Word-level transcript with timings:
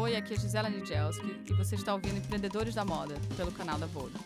Oi, 0.00 0.16
aqui 0.16 0.32
é 0.32 0.36
Gisela 0.38 0.70
Nijelski 0.70 1.42
e 1.46 1.52
você 1.52 1.74
está 1.74 1.92
ouvindo 1.92 2.16
Empreendedores 2.16 2.74
da 2.74 2.86
Moda, 2.86 3.16
pelo 3.36 3.52
canal 3.52 3.78
da 3.78 3.84
Vogue. 3.84 4.16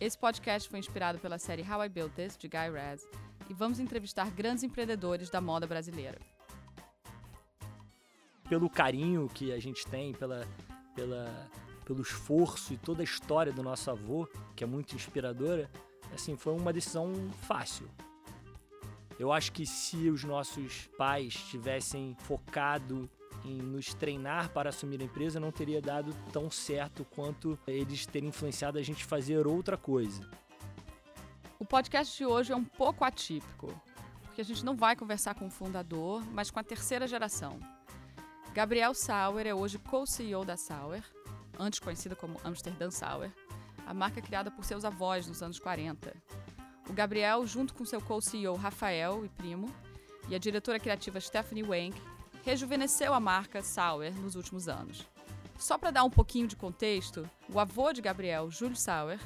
Esse 0.00 0.16
podcast 0.16 0.66
foi 0.66 0.78
inspirado 0.78 1.18
pela 1.18 1.38
série 1.38 1.62
How 1.62 1.84
I 1.84 1.90
Built 1.90 2.14
This, 2.14 2.38
de 2.38 2.48
Guy 2.48 2.70
Raz, 2.72 3.06
e 3.46 3.52
vamos 3.52 3.78
entrevistar 3.78 4.30
grandes 4.30 4.64
empreendedores 4.64 5.28
da 5.28 5.38
moda 5.38 5.66
brasileira. 5.66 6.18
Pelo 8.48 8.70
carinho 8.70 9.28
que 9.28 9.52
a 9.52 9.60
gente 9.60 9.86
tem, 9.86 10.14
pela, 10.14 10.48
pela, 10.94 11.50
pelo 11.84 12.00
esforço 12.00 12.72
e 12.72 12.78
toda 12.78 13.02
a 13.02 13.04
história 13.04 13.52
do 13.52 13.62
nosso 13.62 13.90
avô, 13.90 14.26
que 14.56 14.64
é 14.64 14.66
muito 14.66 14.94
inspiradora, 14.94 15.70
assim, 16.14 16.34
foi 16.34 16.54
uma 16.54 16.72
decisão 16.72 17.12
fácil. 17.42 17.86
Eu 19.18 19.30
acho 19.30 19.52
que 19.52 19.66
se 19.66 20.08
os 20.08 20.24
nossos 20.24 20.88
pais 20.96 21.34
tivessem 21.34 22.16
focado 22.20 23.06
em 23.44 23.56
nos 23.56 23.94
treinar 23.94 24.50
para 24.50 24.70
assumir 24.70 25.00
a 25.00 25.04
empresa 25.04 25.40
não 25.40 25.50
teria 25.50 25.80
dado 25.80 26.14
tão 26.32 26.50
certo 26.50 27.04
quanto 27.04 27.58
eles 27.66 28.06
terem 28.06 28.28
influenciado 28.28 28.78
a 28.78 28.82
gente 28.82 29.04
fazer 29.04 29.46
outra 29.46 29.76
coisa. 29.76 30.28
O 31.58 31.64
podcast 31.64 32.16
de 32.16 32.24
hoje 32.24 32.52
é 32.52 32.56
um 32.56 32.64
pouco 32.64 33.04
atípico, 33.04 33.68
porque 34.22 34.40
a 34.40 34.44
gente 34.44 34.64
não 34.64 34.76
vai 34.76 34.96
conversar 34.96 35.34
com 35.34 35.46
o 35.46 35.50
fundador, 35.50 36.24
mas 36.32 36.50
com 36.50 36.58
a 36.58 36.64
terceira 36.64 37.06
geração. 37.06 37.58
Gabriel 38.52 38.94
Sauer 38.94 39.46
é 39.46 39.54
hoje 39.54 39.78
co-CEO 39.78 40.44
da 40.44 40.56
Sauer, 40.56 41.04
antes 41.58 41.78
conhecida 41.78 42.16
como 42.16 42.40
Amsterdam 42.42 42.90
Sauer, 42.90 43.30
a 43.86 43.94
marca 43.94 44.20
criada 44.22 44.50
por 44.50 44.64
seus 44.64 44.84
avós 44.84 45.26
nos 45.26 45.42
anos 45.42 45.58
40. 45.58 46.14
O 46.88 46.92
Gabriel, 46.92 47.46
junto 47.46 47.74
com 47.74 47.84
seu 47.84 48.00
co-CEO 48.00 48.56
Rafael 48.56 49.24
e 49.24 49.28
primo, 49.28 49.72
e 50.28 50.34
a 50.34 50.38
diretora 50.38 50.80
criativa 50.80 51.20
Stephanie 51.20 51.62
Wank, 51.62 52.00
rejuvenesceu 52.44 53.12
a 53.12 53.20
marca 53.20 53.62
Sauer 53.62 54.12
nos 54.12 54.34
últimos 54.34 54.68
anos. 54.68 55.06
Só 55.58 55.76
para 55.76 55.90
dar 55.90 56.04
um 56.04 56.10
pouquinho 56.10 56.48
de 56.48 56.56
contexto, 56.56 57.28
o 57.52 57.60
avô 57.60 57.92
de 57.92 58.00
Gabriel, 58.00 58.50
Júlio 58.50 58.76
Sauer, 58.76 59.20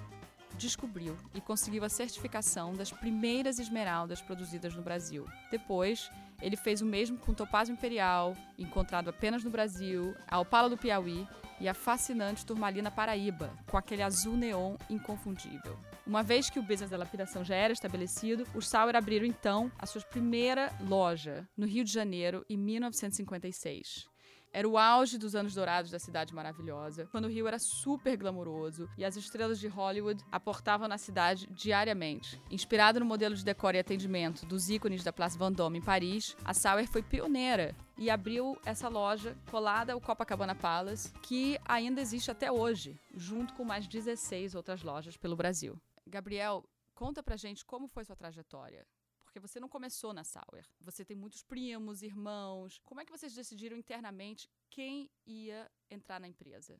descobriu 0.58 1.16
e 1.32 1.40
conseguiu 1.40 1.84
a 1.84 1.88
certificação 1.88 2.72
das 2.72 2.90
primeiras 2.90 3.58
esmeraldas 3.58 4.20
produzidas 4.20 4.74
no 4.74 4.82
Brasil. 4.82 5.26
Depois, 5.50 6.10
ele 6.40 6.56
fez 6.56 6.80
o 6.80 6.86
mesmo 6.86 7.18
com 7.18 7.32
o 7.32 7.34
topázio 7.34 7.72
imperial, 7.72 8.36
encontrado 8.58 9.08
apenas 9.08 9.44
no 9.44 9.50
Brasil, 9.50 10.14
a 10.28 10.38
opala 10.38 10.68
do 10.68 10.76
Piauí 10.76 11.26
e 11.64 11.68
a 11.68 11.72
fascinante 11.72 12.44
turmalina 12.44 12.90
paraíba, 12.90 13.50
com 13.66 13.78
aquele 13.78 14.02
azul 14.02 14.36
neon 14.36 14.76
inconfundível. 14.90 15.78
Uma 16.06 16.22
vez 16.22 16.50
que 16.50 16.58
o 16.58 16.62
business 16.62 16.90
da 16.90 16.98
lapidação 16.98 17.42
já 17.42 17.54
era 17.54 17.72
estabelecido, 17.72 18.46
os 18.54 18.68
Sauer 18.68 18.94
abriram 18.94 19.24
então 19.24 19.72
a 19.78 19.86
sua 19.86 20.02
primeira 20.02 20.70
loja 20.86 21.48
no 21.56 21.66
Rio 21.66 21.82
de 21.82 21.90
Janeiro 21.90 22.44
em 22.50 22.58
1956. 22.58 24.13
Era 24.56 24.68
o 24.68 24.78
auge 24.78 25.18
dos 25.18 25.34
anos 25.34 25.52
dourados 25.52 25.90
da 25.90 25.98
cidade 25.98 26.32
maravilhosa, 26.32 27.08
quando 27.10 27.24
o 27.24 27.28
Rio 27.28 27.48
era 27.48 27.58
super 27.58 28.16
glamouroso 28.16 28.88
e 28.96 29.04
as 29.04 29.16
estrelas 29.16 29.58
de 29.58 29.66
Hollywood 29.66 30.24
aportavam 30.30 30.86
na 30.86 30.96
cidade 30.96 31.48
diariamente. 31.50 32.40
Inspirado 32.48 33.00
no 33.00 33.04
modelo 33.04 33.34
de 33.34 33.44
decor 33.44 33.74
e 33.74 33.80
atendimento 33.80 34.46
dos 34.46 34.70
ícones 34.70 35.02
da 35.02 35.12
Place 35.12 35.36
Vendôme 35.36 35.78
em 35.78 35.82
Paris, 35.82 36.36
a 36.44 36.54
Sauer 36.54 36.86
foi 36.86 37.02
pioneira 37.02 37.74
e 37.98 38.08
abriu 38.08 38.56
essa 38.64 38.88
loja 38.88 39.36
colada 39.50 39.92
ao 39.92 40.00
Copacabana 40.00 40.54
Palace, 40.54 41.12
que 41.20 41.58
ainda 41.64 42.00
existe 42.00 42.30
até 42.30 42.52
hoje, 42.52 42.96
junto 43.12 43.54
com 43.54 43.64
mais 43.64 43.88
16 43.88 44.54
outras 44.54 44.84
lojas 44.84 45.16
pelo 45.16 45.34
Brasil. 45.34 45.76
Gabriel, 46.06 46.62
conta 46.94 47.24
pra 47.24 47.36
gente 47.36 47.64
como 47.64 47.88
foi 47.88 48.04
sua 48.04 48.14
trajetória. 48.14 48.86
Porque 49.34 49.48
você 49.48 49.58
não 49.58 49.68
começou 49.68 50.14
na 50.14 50.22
Sauer. 50.22 50.64
Você 50.80 51.04
tem 51.04 51.16
muitos 51.16 51.42
primos, 51.42 52.04
irmãos. 52.04 52.80
Como 52.84 53.00
é 53.00 53.04
que 53.04 53.10
vocês 53.10 53.34
decidiram 53.34 53.76
internamente 53.76 54.48
quem 54.70 55.10
ia 55.26 55.68
entrar 55.90 56.20
na 56.20 56.28
empresa? 56.28 56.78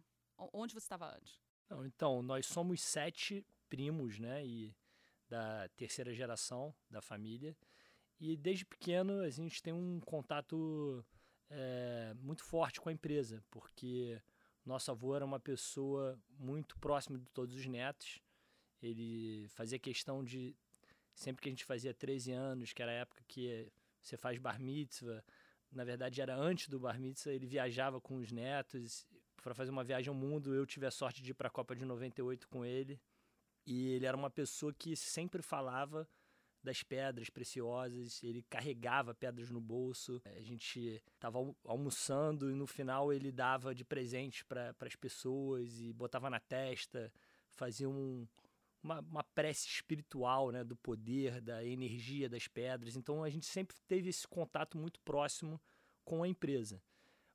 Onde 0.52 0.72
você 0.72 0.84
estava 0.84 1.12
antes? 1.16 1.42
Não, 1.68 1.84
então, 1.84 2.22
nós 2.22 2.46
somos 2.46 2.80
sete 2.80 3.44
primos, 3.68 4.20
né? 4.20 4.46
E 4.46 4.72
da 5.28 5.68
terceira 5.70 6.14
geração 6.14 6.72
da 6.88 7.02
família. 7.02 7.56
E 8.20 8.36
desde 8.36 8.64
pequeno 8.64 9.18
a 9.18 9.30
gente 9.30 9.60
tem 9.60 9.72
um 9.72 9.98
contato 9.98 11.04
é, 11.50 12.14
muito 12.20 12.44
forte 12.44 12.80
com 12.80 12.88
a 12.88 12.92
empresa, 12.92 13.42
porque 13.50 14.22
nosso 14.64 14.92
avô 14.92 15.16
era 15.16 15.24
uma 15.24 15.40
pessoa 15.40 16.16
muito 16.38 16.78
próxima 16.78 17.18
de 17.18 17.28
todos 17.32 17.56
os 17.56 17.66
netos 17.66 18.22
ele 18.86 19.48
fazia 19.48 19.78
questão 19.78 20.22
de, 20.22 20.54
sempre 21.14 21.42
que 21.42 21.48
a 21.48 21.52
gente 21.52 21.64
fazia 21.64 21.94
13 21.94 22.32
anos, 22.32 22.72
que 22.72 22.82
era 22.82 22.92
a 22.92 22.96
época 22.96 23.22
que 23.26 23.70
você 24.00 24.16
faz 24.16 24.38
bar 24.38 24.60
mitzvah, 24.60 25.24
na 25.72 25.84
verdade 25.84 26.20
era 26.20 26.36
antes 26.36 26.68
do 26.68 26.78
bar 26.78 26.98
mitzvah, 26.98 27.32
ele 27.32 27.46
viajava 27.46 28.00
com 28.00 28.16
os 28.16 28.30
netos 28.30 29.06
para 29.42 29.54
fazer 29.54 29.70
uma 29.70 29.84
viagem 29.84 30.08
ao 30.08 30.14
mundo. 30.14 30.54
Eu 30.54 30.66
tive 30.66 30.86
a 30.86 30.90
sorte 30.90 31.22
de 31.22 31.30
ir 31.30 31.34
para 31.34 31.48
a 31.48 31.50
Copa 31.50 31.74
de 31.76 31.84
98 31.84 32.48
com 32.48 32.64
ele. 32.64 33.00
E 33.66 33.88
ele 33.92 34.06
era 34.06 34.16
uma 34.16 34.30
pessoa 34.30 34.72
que 34.72 34.94
sempre 34.94 35.42
falava 35.42 36.08
das 36.62 36.82
pedras 36.82 37.28
preciosas, 37.28 38.22
ele 38.22 38.42
carregava 38.42 39.14
pedras 39.14 39.50
no 39.50 39.60
bolso. 39.60 40.20
A 40.24 40.40
gente 40.40 41.02
estava 41.14 41.38
almoçando 41.64 42.50
e 42.50 42.54
no 42.54 42.66
final 42.66 43.12
ele 43.12 43.30
dava 43.30 43.74
de 43.74 43.84
presente 43.84 44.44
para 44.46 44.74
as 44.80 44.96
pessoas 44.96 45.78
e 45.80 45.92
botava 45.92 46.30
na 46.30 46.40
testa, 46.40 47.12
fazia 47.52 47.88
um, 47.88 48.26
uma, 48.84 49.00
uma 49.00 49.24
prece 49.24 49.66
espiritual, 49.66 50.50
né, 50.50 50.62
do 50.62 50.76
poder, 50.76 51.40
da 51.40 51.64
energia 51.64 52.28
das 52.28 52.46
pedras. 52.46 52.94
Então 52.94 53.24
a 53.24 53.30
gente 53.30 53.46
sempre 53.46 53.74
teve 53.88 54.10
esse 54.10 54.28
contato 54.28 54.76
muito 54.76 55.00
próximo 55.00 55.60
com 56.04 56.22
a 56.22 56.28
empresa. 56.28 56.80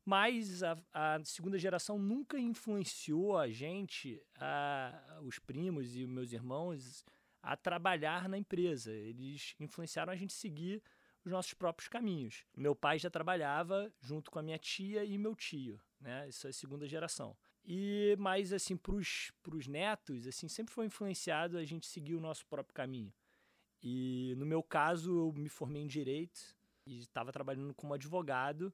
Mas 0.06 0.64
a, 0.64 0.78
a 0.94 1.24
segunda 1.26 1.58
geração 1.58 2.00
nunca 2.00 2.40
influenciou 2.40 3.38
a 3.38 3.50
gente, 3.50 4.22
a, 4.36 5.20
os 5.24 5.40
primos 5.40 5.96
e 5.96 6.06
meus 6.06 6.32
irmãos, 6.32 7.04
a 7.42 7.58
trabalhar 7.58 8.30
na 8.30 8.38
empresa. 8.38 8.92
Eles 8.92 9.56
influenciaram 9.60 10.14
a 10.14 10.16
gente 10.16 10.34
seguir 10.34 10.82
os 11.24 11.32
nossos 11.32 11.54
próprios 11.54 11.88
caminhos. 11.88 12.46
Meu 12.56 12.76
pai 12.76 12.98
já 12.98 13.10
trabalhava 13.10 13.92
junto 14.00 14.32
com 14.32 14.40
a 14.40 14.44
minha 14.44 14.58
tia 14.58 15.04
e 15.04 15.18
meu 15.18 15.36
tio, 15.36 15.80
né? 16.00 16.28
Isso 16.30 16.48
é 16.48 16.52
segunda 16.52 16.88
geração. 16.88 17.36
E 17.66 18.16
mais 18.18 18.52
assim 18.52 18.76
para 18.76 18.96
os 18.96 19.68
netos, 19.68 20.26
assim, 20.26 20.48
sempre 20.48 20.74
foi 20.74 20.86
influenciado 20.86 21.58
a 21.58 21.66
gente 21.66 21.86
seguir 21.86 22.16
o 22.16 22.22
nosso 22.22 22.46
próprio 22.48 22.74
caminho. 22.74 23.14
E 23.82 24.34
no 24.38 24.46
meu 24.46 24.64
caso, 24.64 25.12
eu 25.12 25.34
me 25.34 25.50
formei 25.50 25.82
em 25.82 25.88
direito 25.88 26.56
e 26.86 27.00
estava 27.00 27.32
trabalhando 27.32 27.74
como 27.74 27.94
advogado 27.94 28.74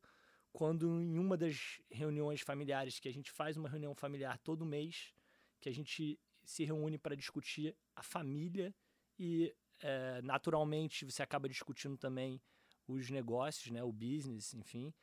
quando 0.56 1.02
em 1.02 1.20
uma 1.20 1.36
das 1.36 1.82
reuniões 1.92 2.40
familiares 2.40 2.98
que 2.98 3.10
a 3.10 3.14
gente 3.14 3.30
faz 3.30 3.58
uma 3.58 3.68
reunião 3.68 3.94
familiar 3.94 4.38
todo 4.38 4.66
mês, 4.66 5.14
que 5.60 5.68
a 5.68 5.74
gente 5.74 6.18
se 6.46 6.64
reúne 6.64 6.98
para 6.98 7.14
discutir 7.14 7.76
a 7.94 8.02
família 8.02 8.74
e 9.20 9.54
é, 9.82 10.22
naturalmente 10.22 11.04
você 11.04 11.22
acaba 11.22 11.50
discutindo 11.50 11.98
também 11.98 12.42
os 12.88 13.10
negócios, 13.10 13.70
né, 13.70 13.84
o 13.84 13.92
business, 13.92 14.54
enfim. 14.54 14.94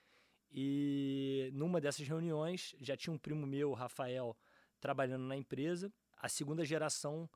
E 0.52 1.50
numa 1.54 1.80
dessas 1.80 2.06
reuniões 2.06 2.74
já 2.80 2.96
tinha 2.96 3.12
um 3.12 3.18
primo 3.18 3.46
meu, 3.46 3.72
Rafael, 3.72 4.36
trabalhando 4.80 5.24
na 5.24 5.36
empresa. 5.36 5.92
A 6.16 6.28
segunda 6.28 6.64
geração 6.64 7.28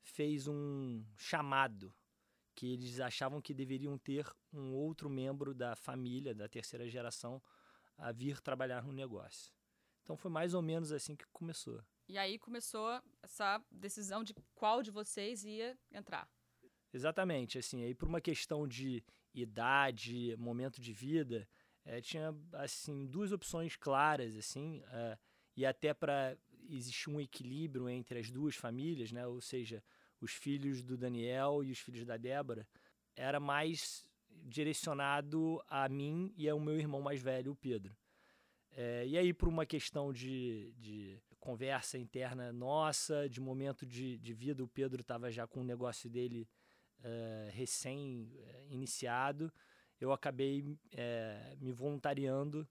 fez 0.00 0.46
um 0.46 1.04
chamado 1.16 1.92
que 2.54 2.72
eles 2.72 3.00
achavam 3.00 3.40
que 3.40 3.54
deveriam 3.54 3.98
ter 3.98 4.30
um 4.52 4.72
outro 4.74 5.08
membro 5.08 5.54
da 5.54 5.74
família, 5.74 6.34
da 6.34 6.48
terceira 6.48 6.88
geração, 6.88 7.42
a 7.96 8.12
vir 8.12 8.40
trabalhar 8.40 8.82
no 8.82 8.92
negócio. 8.92 9.52
Então 10.02 10.16
foi 10.16 10.30
mais 10.30 10.54
ou 10.54 10.62
menos 10.62 10.92
assim 10.92 11.16
que 11.16 11.24
começou. 11.32 11.82
E 12.08 12.18
aí 12.18 12.38
começou 12.38 13.00
essa 13.22 13.62
decisão 13.70 14.22
de 14.22 14.34
qual 14.54 14.82
de 14.82 14.90
vocês 14.90 15.44
ia 15.44 15.78
entrar. 15.90 16.28
Exatamente, 16.92 17.58
assim, 17.58 17.84
aí 17.84 17.94
por 17.94 18.06
uma 18.06 18.20
questão 18.20 18.68
de 18.68 19.02
idade, 19.32 20.36
momento 20.36 20.80
de 20.80 20.92
vida, 20.92 21.48
é, 21.84 22.00
tinha 22.00 22.34
assim 22.52 23.06
duas 23.06 23.32
opções 23.32 23.76
claras 23.76 24.36
assim 24.36 24.82
é, 24.88 25.18
e 25.56 25.66
até 25.66 25.92
para 25.92 26.36
existir 26.68 27.10
um 27.10 27.20
equilíbrio 27.20 27.88
entre 27.88 28.18
as 28.18 28.30
duas 28.30 28.54
famílias, 28.54 29.12
né? 29.12 29.26
Ou 29.26 29.40
seja, 29.40 29.82
os 30.20 30.32
filhos 30.32 30.82
do 30.82 30.96
Daniel 30.96 31.62
e 31.64 31.70
os 31.70 31.78
filhos 31.78 32.04
da 32.04 32.16
Débora 32.16 32.66
era 33.16 33.40
mais 33.40 34.06
direcionado 34.30 35.62
a 35.68 35.88
mim 35.88 36.32
e 36.36 36.48
ao 36.48 36.58
meu 36.58 36.78
irmão 36.78 37.02
mais 37.02 37.20
velho, 37.20 37.52
o 37.52 37.56
Pedro. 37.56 37.96
É, 38.70 39.06
e 39.06 39.18
aí, 39.18 39.34
por 39.34 39.48
uma 39.48 39.66
questão 39.66 40.12
de, 40.12 40.72
de 40.78 41.20
conversa 41.38 41.98
interna 41.98 42.52
nossa, 42.52 43.28
de 43.28 43.40
momento 43.40 43.84
de, 43.84 44.16
de 44.16 44.32
vida, 44.32 44.64
o 44.64 44.68
Pedro 44.68 45.02
estava 45.02 45.30
já 45.30 45.46
com 45.46 45.60
o 45.60 45.64
negócio 45.64 46.08
dele 46.08 46.48
uh, 47.00 47.50
recém-iniciado 47.50 49.52
eu 50.02 50.12
acabei 50.12 50.76
é, 50.90 51.56
me 51.60 51.70
voluntariando 51.70 52.68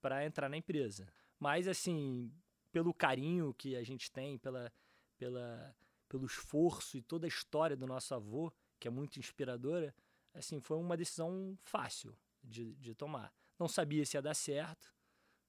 para 0.00 0.26
entrar 0.26 0.48
na 0.48 0.56
empresa. 0.56 1.06
Mas, 1.38 1.68
assim, 1.68 2.32
pelo 2.72 2.92
carinho 2.92 3.54
que 3.54 3.76
a 3.76 3.84
gente 3.84 4.10
tem, 4.10 4.36
pela, 4.36 4.72
pela, 5.16 5.76
pelo 6.08 6.26
esforço 6.26 6.96
e 6.96 7.02
toda 7.02 7.24
a 7.24 7.28
história 7.28 7.76
do 7.76 7.86
nosso 7.86 8.12
avô, 8.12 8.52
que 8.80 8.88
é 8.88 8.90
muito 8.90 9.20
inspiradora, 9.20 9.94
assim, 10.34 10.60
foi 10.60 10.76
uma 10.76 10.96
decisão 10.96 11.56
fácil 11.62 12.18
de, 12.42 12.74
de 12.74 12.96
tomar. 12.96 13.32
Não 13.56 13.68
sabia 13.68 14.04
se 14.04 14.16
ia 14.16 14.22
dar 14.22 14.34
certo, 14.34 14.92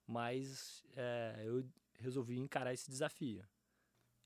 mas 0.06 0.86
é, 0.96 1.42
eu 1.46 1.68
resolvi 1.96 2.38
encarar 2.38 2.74
esse 2.74 2.92
desafio. 2.92 3.44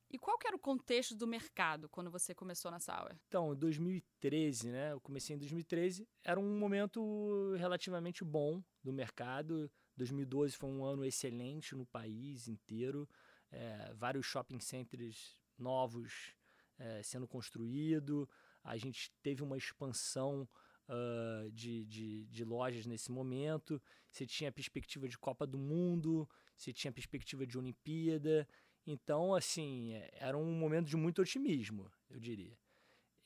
E 0.09 0.17
qual 0.17 0.37
que 0.37 0.47
era 0.47 0.55
o 0.55 0.59
contexto 0.59 1.15
do 1.15 1.27
mercado 1.27 1.89
quando 1.89 2.09
você 2.09 2.33
começou 2.33 2.71
na 2.71 2.79
Sauer? 2.79 3.17
Então, 3.27 3.53
em 3.53 3.57
2013, 3.57 4.71
né? 4.71 4.93
Eu 4.93 5.01
comecei 5.01 5.35
em 5.35 5.39
2013, 5.39 6.07
era 6.23 6.39
um 6.39 6.57
momento 6.57 7.53
relativamente 7.57 8.23
bom 8.23 8.63
do 8.83 8.93
mercado. 8.93 9.69
2012 9.97 10.55
foi 10.55 10.69
um 10.69 10.85
ano 10.85 11.03
excelente 11.03 11.75
no 11.75 11.85
país 11.85 12.47
inteiro, 12.47 13.09
é, 13.51 13.93
vários 13.95 14.25
shopping 14.25 14.59
centers 14.59 15.41
novos 15.57 16.35
é, 16.77 17.01
sendo 17.03 17.27
construídos. 17.27 18.27
A 18.63 18.77
gente 18.77 19.11
teve 19.21 19.43
uma 19.43 19.57
expansão 19.57 20.47
uh, 20.87 21.51
de, 21.51 21.85
de, 21.85 22.25
de, 22.25 22.43
lojas 22.43 22.85
nesse 22.85 23.11
momento. 23.11 23.81
Você 24.09 24.25
tinha 24.25 24.49
a 24.49 24.53
perspectiva 24.53 25.07
de 25.07 25.17
Copa 25.17 25.45
do 25.45 25.57
Mundo, 25.57 26.29
você 26.55 26.73
tinha 26.73 26.89
a 26.89 26.93
perspectiva 26.93 27.45
de 27.45 27.57
Olimpíada. 27.57 28.47
Então, 28.87 29.35
assim, 29.35 29.93
é, 29.93 30.09
era 30.13 30.37
um 30.37 30.51
momento 30.53 30.87
de 30.87 30.95
muito 30.95 31.21
otimismo, 31.21 31.91
eu 32.09 32.19
diria. 32.19 32.57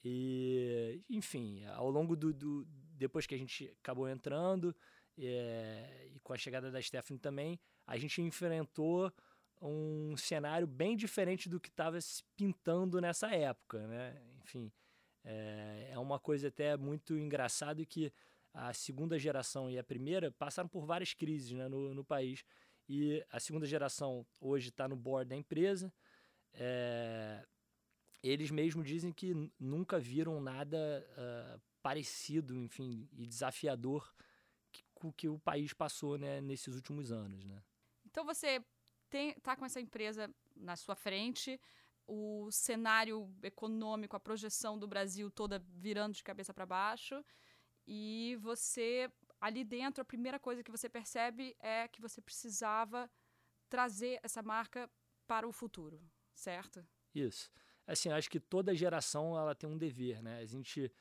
E, 0.04 1.00
enfim, 1.08 1.63
ao 1.66 1.90
longo 1.90 2.16
do, 2.16 2.34
do 2.34 2.66
depois 2.98 3.28
que 3.28 3.36
a 3.36 3.38
gente 3.38 3.72
acabou 3.80 4.10
entrando 4.10 4.75
é, 5.18 6.10
e 6.13 6.19
com 6.19 6.34
a 6.34 6.38
chegada 6.38 6.72
da 6.72 6.81
Stephanie 6.81 7.19
também, 7.19 7.60
a 7.86 7.96
gente 7.98 8.19
enfrentou 8.22 9.13
um 9.62 10.18
cenário 10.18 10.66
bem 10.66 10.98
diferente 10.98 11.48
do 11.48 11.60
que 11.60 11.69
estava 11.69 12.02
se 12.02 12.24
pintando 12.36 13.00
nessa 13.00 13.30
época, 13.30 13.86
né? 13.86 14.19
Enfim, 14.44 14.72
é, 15.24 15.90
é 15.92 16.00
uma 16.00 16.19
coisa 16.19 16.48
até 16.48 16.75
muito 16.75 17.16
engraçada 17.16 17.86
que 17.86 18.12
a 18.52 18.74
segunda 18.74 19.19
geração 19.19 19.69
e 19.69 19.78
a 19.78 19.84
primeira 19.84 20.31
passaram 20.31 20.68
por 20.68 20.86
várias 20.86 21.14
crises 21.14 21.52
né, 21.52 21.68
no, 21.68 21.94
no 21.94 22.04
país. 22.04 22.44
E 22.94 23.26
a 23.32 23.40
segunda 23.40 23.66
geração 23.66 24.28
hoje 24.38 24.68
está 24.68 24.86
no 24.86 24.98
board 24.98 25.30
da 25.30 25.36
empresa. 25.38 25.94
É, 26.52 27.42
eles 28.22 28.52
mesmos 28.52 28.86
dizem 28.86 29.14
que 29.14 29.34
nunca 29.58 29.98
viram 29.98 30.42
nada 30.42 30.78
uh, 31.14 31.62
parecido, 31.82 32.54
enfim, 32.54 33.08
e 33.14 33.26
desafiador 33.26 34.14
que, 34.74 34.84
que 35.16 35.30
o 35.30 35.40
país 35.40 35.72
passou 35.72 36.18
né, 36.18 36.42
nesses 36.42 36.76
últimos 36.76 37.14
anos. 37.14 37.46
Né? 37.46 37.64
Então 38.06 38.26
você 38.26 38.62
está 39.10 39.56
com 39.56 39.64
essa 39.64 39.80
empresa 39.80 40.30
na 40.54 40.76
sua 40.76 40.94
frente, 40.94 41.62
o 42.06 42.52
cenário 42.52 43.34
econômico, 43.42 44.18
a 44.18 44.20
projeção 44.20 44.78
do 44.78 44.86
Brasil 44.86 45.32
toda 45.32 45.64
virando 45.78 46.14
de 46.14 46.26
cabeça 46.26 46.54
para 46.54 46.66
baixo, 46.66 47.24
e 47.88 48.38
você 48.42 49.10
ali 49.42 49.64
dentro, 49.64 50.02
a 50.02 50.06
primeira 50.06 50.40
coisa 50.40 50.64
que 50.64 50.70
você 50.70 50.88
percebe 50.88 51.56
é 51.60 51.88
que 51.88 52.00
você 52.00 52.22
precisava 52.22 53.10
trazer 53.68 54.20
essa 54.22 54.44
marca 54.44 54.90
para 55.26 55.48
o 55.48 55.52
futuro, 55.52 56.00
certo? 56.34 56.86
Isso. 57.14 57.52
Assim, 57.88 58.10
acho 58.10 58.30
que 58.30 58.40
toda 58.40 58.76
geração 58.76 59.38
ela 59.38 59.56
tem 59.56 59.68
um 59.68 59.78
dever, 59.78 60.22
né? 60.22 60.40
A 60.40 60.46
gente, 60.46 60.92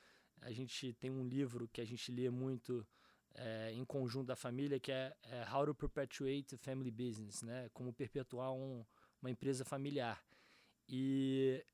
a 0.41 0.51
gente 0.51 0.95
tem 0.95 1.11
um 1.11 1.27
livro 1.29 1.69
que 1.69 1.81
a 1.81 1.85
gente 1.85 2.11
lê 2.11 2.31
muito 2.31 2.87
é, 3.35 3.73
em 3.73 3.85
conjunto 3.85 4.27
da 4.27 4.37
família 4.37 4.81
que 4.81 4.91
é, 4.91 5.15
é, 5.25 5.47
How 5.53 5.67
to 5.67 5.75
Perpetuate 5.75 6.55
a 6.55 6.59
Family 6.59 6.91
Business, 6.91 7.43
né? 7.43 7.69
Como 7.75 7.93
perpetuar 7.93 8.53
um, 8.53 8.85
uma 9.21 9.31
empresa 9.31 9.65
familiar. 9.65 10.25
E 10.89 11.65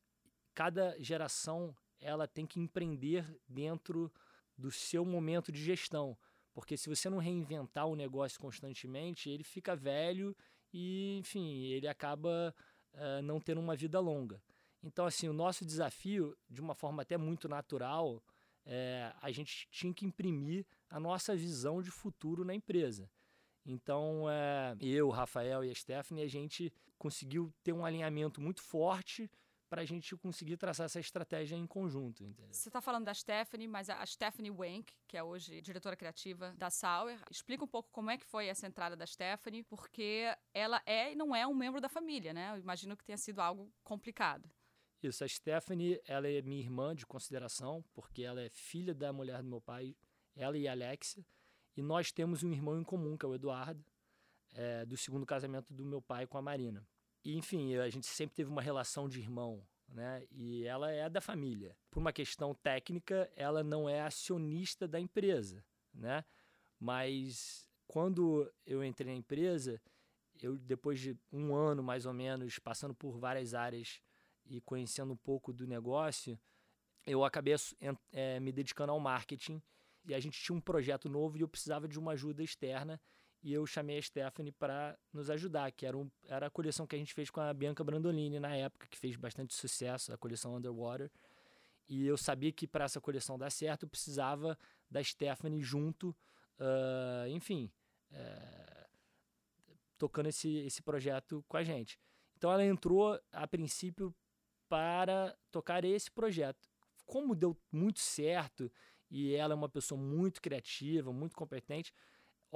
cada 0.52 0.98
geração 0.98 1.74
ela 2.00 2.26
tem 2.26 2.46
que 2.46 2.58
empreender 2.58 3.24
dentro 3.48 4.12
do 4.56 4.70
seu 4.70 5.04
momento 5.04 5.52
de 5.52 5.62
gestão. 5.62 6.16
Porque 6.56 6.74
se 6.74 6.88
você 6.88 7.10
não 7.10 7.18
reinventar 7.18 7.86
o 7.86 7.94
negócio 7.94 8.40
constantemente, 8.40 9.28
ele 9.28 9.44
fica 9.44 9.76
velho 9.76 10.34
e, 10.72 11.18
enfim, 11.18 11.66
ele 11.66 11.86
acaba 11.86 12.54
uh, 12.94 13.20
não 13.22 13.38
tendo 13.38 13.60
uma 13.60 13.76
vida 13.76 14.00
longa. 14.00 14.42
Então, 14.82 15.04
assim, 15.04 15.28
o 15.28 15.34
nosso 15.34 15.66
desafio, 15.66 16.34
de 16.48 16.62
uma 16.62 16.74
forma 16.74 17.02
até 17.02 17.18
muito 17.18 17.46
natural, 17.46 18.24
é, 18.64 19.12
a 19.20 19.30
gente 19.30 19.68
tinha 19.70 19.92
que 19.92 20.06
imprimir 20.06 20.64
a 20.88 20.98
nossa 20.98 21.36
visão 21.36 21.82
de 21.82 21.90
futuro 21.90 22.42
na 22.42 22.54
empresa. 22.54 23.06
Então, 23.66 24.24
é, 24.30 24.74
eu, 24.80 25.10
Rafael 25.10 25.62
e 25.62 25.70
a 25.70 25.74
Stephanie, 25.74 26.24
a 26.24 26.28
gente 26.28 26.72
conseguiu 26.96 27.52
ter 27.62 27.74
um 27.74 27.84
alinhamento 27.84 28.40
muito 28.40 28.62
forte 28.62 29.30
para 29.68 29.82
a 29.82 29.84
gente 29.84 30.16
conseguir 30.16 30.56
traçar 30.56 30.86
essa 30.86 31.00
estratégia 31.00 31.56
em 31.56 31.66
conjunto. 31.66 32.24
Entendeu? 32.24 32.52
Você 32.52 32.68
está 32.68 32.80
falando 32.80 33.04
da 33.04 33.14
Stephanie, 33.14 33.68
mas 33.68 33.90
a 33.90 34.04
Stephanie 34.06 34.50
Wank, 34.50 34.92
que 35.06 35.16
é 35.16 35.22
hoje 35.22 35.60
diretora 35.60 35.96
criativa 35.96 36.52
da 36.56 36.70
Sauer, 36.70 37.18
explica 37.30 37.64
um 37.64 37.68
pouco 37.68 37.90
como 37.90 38.10
é 38.10 38.18
que 38.18 38.26
foi 38.26 38.46
essa 38.46 38.66
entrada 38.66 38.96
da 38.96 39.06
Stephanie, 39.06 39.62
porque 39.62 40.24
ela 40.54 40.82
é 40.86 41.12
e 41.12 41.16
não 41.16 41.34
é 41.34 41.46
um 41.46 41.54
membro 41.54 41.80
da 41.80 41.88
família, 41.88 42.32
né? 42.32 42.52
Eu 42.52 42.58
imagino 42.58 42.96
que 42.96 43.04
tenha 43.04 43.18
sido 43.18 43.40
algo 43.40 43.72
complicado. 43.82 44.50
Isso, 45.02 45.22
a 45.22 45.28
Stephanie, 45.28 46.00
ela 46.06 46.28
é 46.28 46.40
minha 46.42 46.60
irmã 46.60 46.94
de 46.94 47.06
consideração, 47.06 47.84
porque 47.92 48.22
ela 48.22 48.40
é 48.40 48.48
filha 48.48 48.94
da 48.94 49.12
mulher 49.12 49.42
do 49.42 49.48
meu 49.48 49.60
pai, 49.60 49.94
ela 50.34 50.56
e 50.56 50.66
a 50.66 50.72
Alexia, 50.72 51.24
e 51.76 51.82
nós 51.82 52.10
temos 52.10 52.42
um 52.42 52.50
irmão 52.50 52.80
em 52.80 52.82
comum, 52.82 53.16
que 53.16 53.24
é 53.24 53.28
o 53.28 53.34
Eduardo, 53.34 53.84
é, 54.54 54.86
do 54.86 54.96
segundo 54.96 55.26
casamento 55.26 55.74
do 55.74 55.84
meu 55.84 56.00
pai 56.00 56.26
com 56.26 56.38
a 56.38 56.42
Marina. 56.42 56.86
E, 57.26 57.36
enfim, 57.36 57.74
a 57.74 57.90
gente 57.90 58.06
sempre 58.06 58.36
teve 58.36 58.48
uma 58.48 58.62
relação 58.62 59.08
de 59.08 59.18
irmão, 59.18 59.60
né? 59.88 60.24
E 60.30 60.64
ela 60.64 60.92
é 60.92 61.10
da 61.10 61.20
família. 61.20 61.76
Por 61.90 61.98
uma 61.98 62.12
questão 62.12 62.54
técnica, 62.54 63.28
ela 63.34 63.64
não 63.64 63.88
é 63.88 64.00
acionista 64.00 64.86
da 64.86 65.00
empresa, 65.00 65.64
né? 65.92 66.24
Mas 66.78 67.68
quando 67.88 68.48
eu 68.64 68.84
entrei 68.84 69.12
na 69.12 69.18
empresa, 69.18 69.82
eu 70.40 70.56
depois 70.56 71.00
de 71.00 71.18
um 71.32 71.52
ano 71.52 71.82
mais 71.82 72.06
ou 72.06 72.12
menos 72.12 72.60
passando 72.60 72.94
por 72.94 73.18
várias 73.18 73.54
áreas 73.54 74.00
e 74.44 74.60
conhecendo 74.60 75.12
um 75.12 75.16
pouco 75.16 75.52
do 75.52 75.66
negócio, 75.66 76.38
eu 77.04 77.24
acabei 77.24 77.56
é, 78.12 78.38
me 78.38 78.52
dedicando 78.52 78.92
ao 78.92 79.00
marketing 79.00 79.60
e 80.04 80.14
a 80.14 80.20
gente 80.20 80.40
tinha 80.40 80.56
um 80.56 80.60
projeto 80.60 81.08
novo 81.08 81.36
e 81.36 81.40
eu 81.40 81.48
precisava 81.48 81.88
de 81.88 81.98
uma 81.98 82.12
ajuda 82.12 82.44
externa 82.44 83.00
e 83.46 83.52
eu 83.52 83.64
chamei 83.64 83.96
a 83.96 84.02
Stephanie 84.02 84.50
para 84.50 84.98
nos 85.12 85.30
ajudar, 85.30 85.70
que 85.70 85.86
era, 85.86 85.96
um, 85.96 86.10
era 86.24 86.48
a 86.48 86.50
coleção 86.50 86.84
que 86.84 86.96
a 86.96 86.98
gente 86.98 87.14
fez 87.14 87.30
com 87.30 87.40
a 87.40 87.54
Bianca 87.54 87.84
Brandolini 87.84 88.40
na 88.40 88.56
época, 88.56 88.88
que 88.88 88.98
fez 88.98 89.14
bastante 89.14 89.54
sucesso, 89.54 90.12
a 90.12 90.18
coleção 90.18 90.56
Underwater. 90.56 91.08
E 91.88 92.04
eu 92.04 92.16
sabia 92.16 92.50
que 92.50 92.66
para 92.66 92.86
essa 92.86 93.00
coleção 93.00 93.38
dar 93.38 93.50
certo, 93.50 93.84
eu 93.84 93.88
precisava 93.88 94.58
da 94.90 95.00
Stephanie 95.00 95.62
junto, 95.62 96.08
uh, 96.58 97.28
enfim, 97.28 97.70
tocando 99.96 100.26
esse, 100.28 100.48
esse 100.66 100.82
projeto 100.82 101.44
com 101.46 101.56
a 101.56 101.62
gente. 101.62 102.00
Então 102.36 102.50
ela 102.50 102.64
entrou, 102.64 103.16
a 103.30 103.46
princípio, 103.46 104.12
para 104.68 105.38
tocar 105.52 105.84
esse 105.84 106.10
projeto. 106.10 106.68
Como 107.04 107.32
deu 107.32 107.56
muito 107.70 108.00
certo 108.00 108.68
e 109.08 109.36
ela 109.36 109.54
é 109.54 109.56
uma 109.56 109.68
pessoa 109.68 110.00
muito 110.00 110.42
criativa, 110.42 111.12
muito 111.12 111.36
competente, 111.36 111.94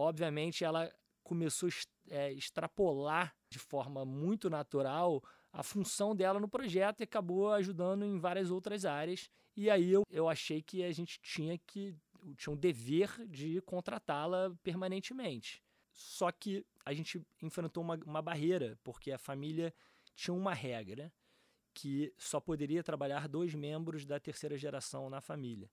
obviamente 0.01 0.65
ela 0.65 0.93
começou 1.23 1.69
a 1.69 2.15
é, 2.15 2.33
extrapolar 2.33 3.35
de 3.51 3.59
forma 3.59 4.05
muito 4.05 4.51
natural 4.51 5.23
a 5.53 5.63
função 5.63 6.15
dela 6.15 6.41
no 6.41 6.49
projeto 6.49 7.01
e 7.01 7.05
acabou 7.05 7.53
ajudando 7.53 8.05
em 8.05 8.19
várias 8.19 8.51
outras 8.51 8.85
áreas. 8.85 9.29
E 9.57 9.69
aí 9.69 9.91
eu, 9.91 10.03
eu 10.11 10.29
achei 10.29 10.63
que 10.63 10.83
a 10.83 10.93
gente 10.93 11.21
tinha 11.21 11.59
que 11.59 11.95
tinha 12.37 12.53
um 12.53 12.57
dever 12.57 13.27
de 13.27 13.61
contratá-la 13.63 14.55
permanentemente. 14.63 15.63
Só 15.93 16.31
que 16.31 16.65
a 16.85 16.93
gente 16.93 17.25
enfrentou 17.43 17.83
uma, 17.83 17.99
uma 18.07 18.23
barreira, 18.23 18.79
porque 18.85 19.11
a 19.11 19.19
família 19.19 19.73
tinha 20.15 20.35
uma 20.35 20.55
regra 20.55 21.13
que 21.73 22.13
só 22.19 22.41
poderia 22.41 22.83
trabalhar 22.83 23.29
dois 23.29 23.55
membros 23.55 24.05
da 24.05 24.19
terceira 24.19 24.57
geração 24.57 25.09
na 25.09 25.21
família. 25.21 25.71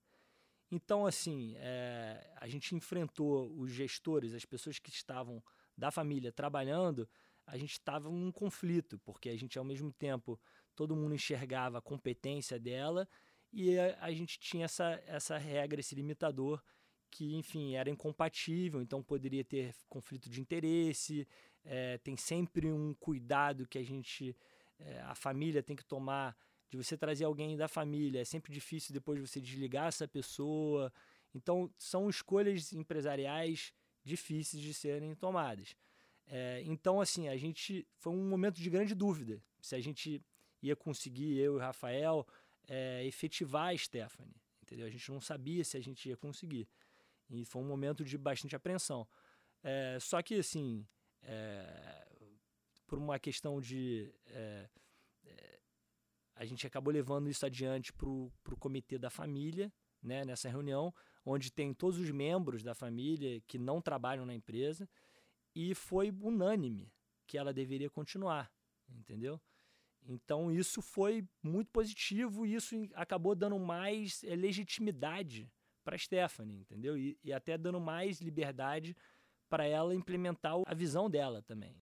Então, 0.70 1.06
assim, 1.06 1.54
é, 1.56 2.30
a 2.36 2.46
gente 2.46 2.74
enfrentou 2.74 3.50
os 3.58 3.70
gestores, 3.70 4.34
as 4.34 4.44
pessoas 4.44 4.78
que 4.78 4.90
estavam 4.90 5.42
da 5.76 5.90
família 5.90 6.30
trabalhando, 6.30 7.08
a 7.46 7.56
gente 7.56 7.72
estava 7.72 8.10
num 8.10 8.30
conflito, 8.30 8.98
porque 8.98 9.30
a 9.30 9.36
gente, 9.36 9.58
ao 9.58 9.64
mesmo 9.64 9.90
tempo, 9.92 10.38
todo 10.74 10.94
mundo 10.94 11.14
enxergava 11.14 11.78
a 11.78 11.82
competência 11.82 12.58
dela 12.58 13.08
e 13.52 13.78
a, 13.78 13.98
a 14.00 14.12
gente 14.12 14.38
tinha 14.38 14.66
essa, 14.66 15.02
essa 15.06 15.38
regra, 15.38 15.80
esse 15.80 15.94
limitador 15.94 16.62
que, 17.10 17.34
enfim, 17.34 17.74
era 17.74 17.88
incompatível, 17.88 18.82
então 18.82 19.02
poderia 19.02 19.42
ter 19.42 19.74
conflito 19.88 20.28
de 20.28 20.40
interesse, 20.40 21.26
é, 21.64 21.96
tem 21.98 22.16
sempre 22.16 22.70
um 22.70 22.94
cuidado 22.94 23.66
que 23.66 23.78
a 23.78 23.82
gente, 23.82 24.36
é, 24.78 25.00
a 25.00 25.14
família 25.14 25.62
tem 25.62 25.74
que 25.74 25.84
tomar 25.84 26.36
de 26.70 26.76
você 26.76 26.96
trazer 26.96 27.24
alguém 27.24 27.56
da 27.56 27.68
família. 27.68 28.20
É 28.20 28.24
sempre 28.24 28.52
difícil 28.52 28.92
depois 28.92 29.20
você 29.20 29.40
desligar 29.40 29.86
essa 29.86 30.06
pessoa. 30.06 30.92
Então, 31.34 31.70
são 31.78 32.08
escolhas 32.08 32.72
empresariais 32.72 33.72
difíceis 34.04 34.62
de 34.62 34.72
serem 34.74 35.14
tomadas. 35.14 35.76
É, 36.26 36.62
então, 36.64 37.00
assim, 37.00 37.28
a 37.28 37.36
gente. 37.36 37.86
Foi 37.96 38.12
um 38.12 38.28
momento 38.28 38.60
de 38.60 38.68
grande 38.68 38.94
dúvida 38.94 39.42
se 39.60 39.74
a 39.74 39.80
gente 39.80 40.22
ia 40.62 40.76
conseguir, 40.76 41.38
eu 41.38 41.54
e 41.54 41.56
o 41.56 41.58
Rafael, 41.58 42.26
é, 42.66 43.04
efetivar 43.06 43.72
a 43.72 43.76
Stephanie. 43.76 44.36
Entendeu? 44.62 44.86
A 44.86 44.90
gente 44.90 45.10
não 45.10 45.20
sabia 45.20 45.64
se 45.64 45.76
a 45.76 45.80
gente 45.80 46.08
ia 46.08 46.16
conseguir. 46.16 46.68
E 47.30 47.44
foi 47.44 47.62
um 47.62 47.66
momento 47.66 48.04
de 48.04 48.18
bastante 48.18 48.54
apreensão. 48.54 49.08
É, 49.62 49.98
só 50.00 50.20
que, 50.20 50.34
assim, 50.34 50.86
é, 51.22 52.06
por 52.86 52.98
uma 52.98 53.18
questão 53.18 53.60
de. 53.60 54.12
A 56.38 56.44
gente 56.44 56.64
acabou 56.64 56.92
levando 56.92 57.28
isso 57.28 57.44
adiante 57.44 57.92
para 57.92 58.08
o 58.08 58.30
comitê 58.60 58.96
da 58.96 59.10
família, 59.10 59.72
né, 60.00 60.24
nessa 60.24 60.48
reunião, 60.48 60.94
onde 61.26 61.50
tem 61.50 61.74
todos 61.74 61.98
os 61.98 62.08
membros 62.12 62.62
da 62.62 62.76
família 62.76 63.40
que 63.40 63.58
não 63.58 63.82
trabalham 63.82 64.24
na 64.24 64.32
empresa, 64.32 64.88
e 65.52 65.74
foi 65.74 66.12
unânime 66.20 66.92
que 67.26 67.36
ela 67.36 67.52
deveria 67.52 67.90
continuar, 67.90 68.52
entendeu? 68.88 69.40
Então 70.06 70.48
isso 70.48 70.80
foi 70.80 71.26
muito 71.42 71.72
positivo 71.72 72.46
e 72.46 72.54
isso 72.54 72.76
acabou 72.94 73.34
dando 73.34 73.58
mais 73.58 74.22
é, 74.22 74.36
legitimidade 74.36 75.50
para 75.82 75.98
Stephanie, 75.98 76.60
entendeu? 76.60 76.96
E, 76.96 77.18
e 77.24 77.32
até 77.32 77.58
dando 77.58 77.80
mais 77.80 78.20
liberdade 78.20 78.96
para 79.48 79.66
ela 79.66 79.92
implementar 79.92 80.54
a 80.64 80.74
visão 80.74 81.10
dela 81.10 81.42
também. 81.42 81.82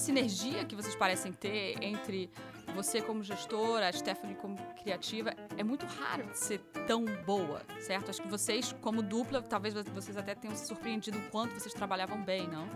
Sinergia 0.00 0.64
que 0.64 0.74
vocês 0.74 0.96
parecem 0.96 1.30
ter 1.30 1.76
entre 1.82 2.30
você 2.74 3.02
como 3.02 3.22
gestora, 3.22 3.86
a 3.88 3.92
Stephanie 3.92 4.34
como 4.36 4.56
criativa, 4.74 5.34
é 5.58 5.62
muito 5.62 5.84
raro 5.84 6.26
de 6.30 6.38
ser 6.38 6.58
tão 6.86 7.04
boa, 7.24 7.62
certo? 7.80 8.08
Acho 8.08 8.22
que 8.22 8.28
vocês, 8.28 8.72
como 8.80 9.02
dupla, 9.02 9.42
talvez 9.42 9.74
vocês 9.74 10.16
até 10.16 10.34
tenham 10.34 10.56
se 10.56 10.66
surpreendido 10.66 11.18
o 11.18 11.30
quanto 11.30 11.52
vocês 11.52 11.74
trabalhavam 11.74 12.24
bem, 12.24 12.48
não? 12.48 12.66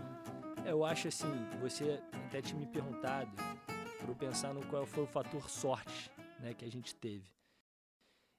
Eu 0.65 0.85
acho 0.85 1.07
assim, 1.07 1.31
você 1.59 1.99
até 2.27 2.41
tinha 2.41 2.59
me 2.59 2.67
perguntado 2.67 3.31
para 3.97 4.07
eu 4.07 4.15
pensar 4.15 4.53
no 4.53 4.65
qual 4.67 4.85
foi 4.85 5.03
o 5.03 5.07
fator 5.07 5.49
sorte 5.49 6.11
né, 6.39 6.53
que 6.53 6.63
a 6.63 6.69
gente 6.69 6.93
teve. 6.93 7.33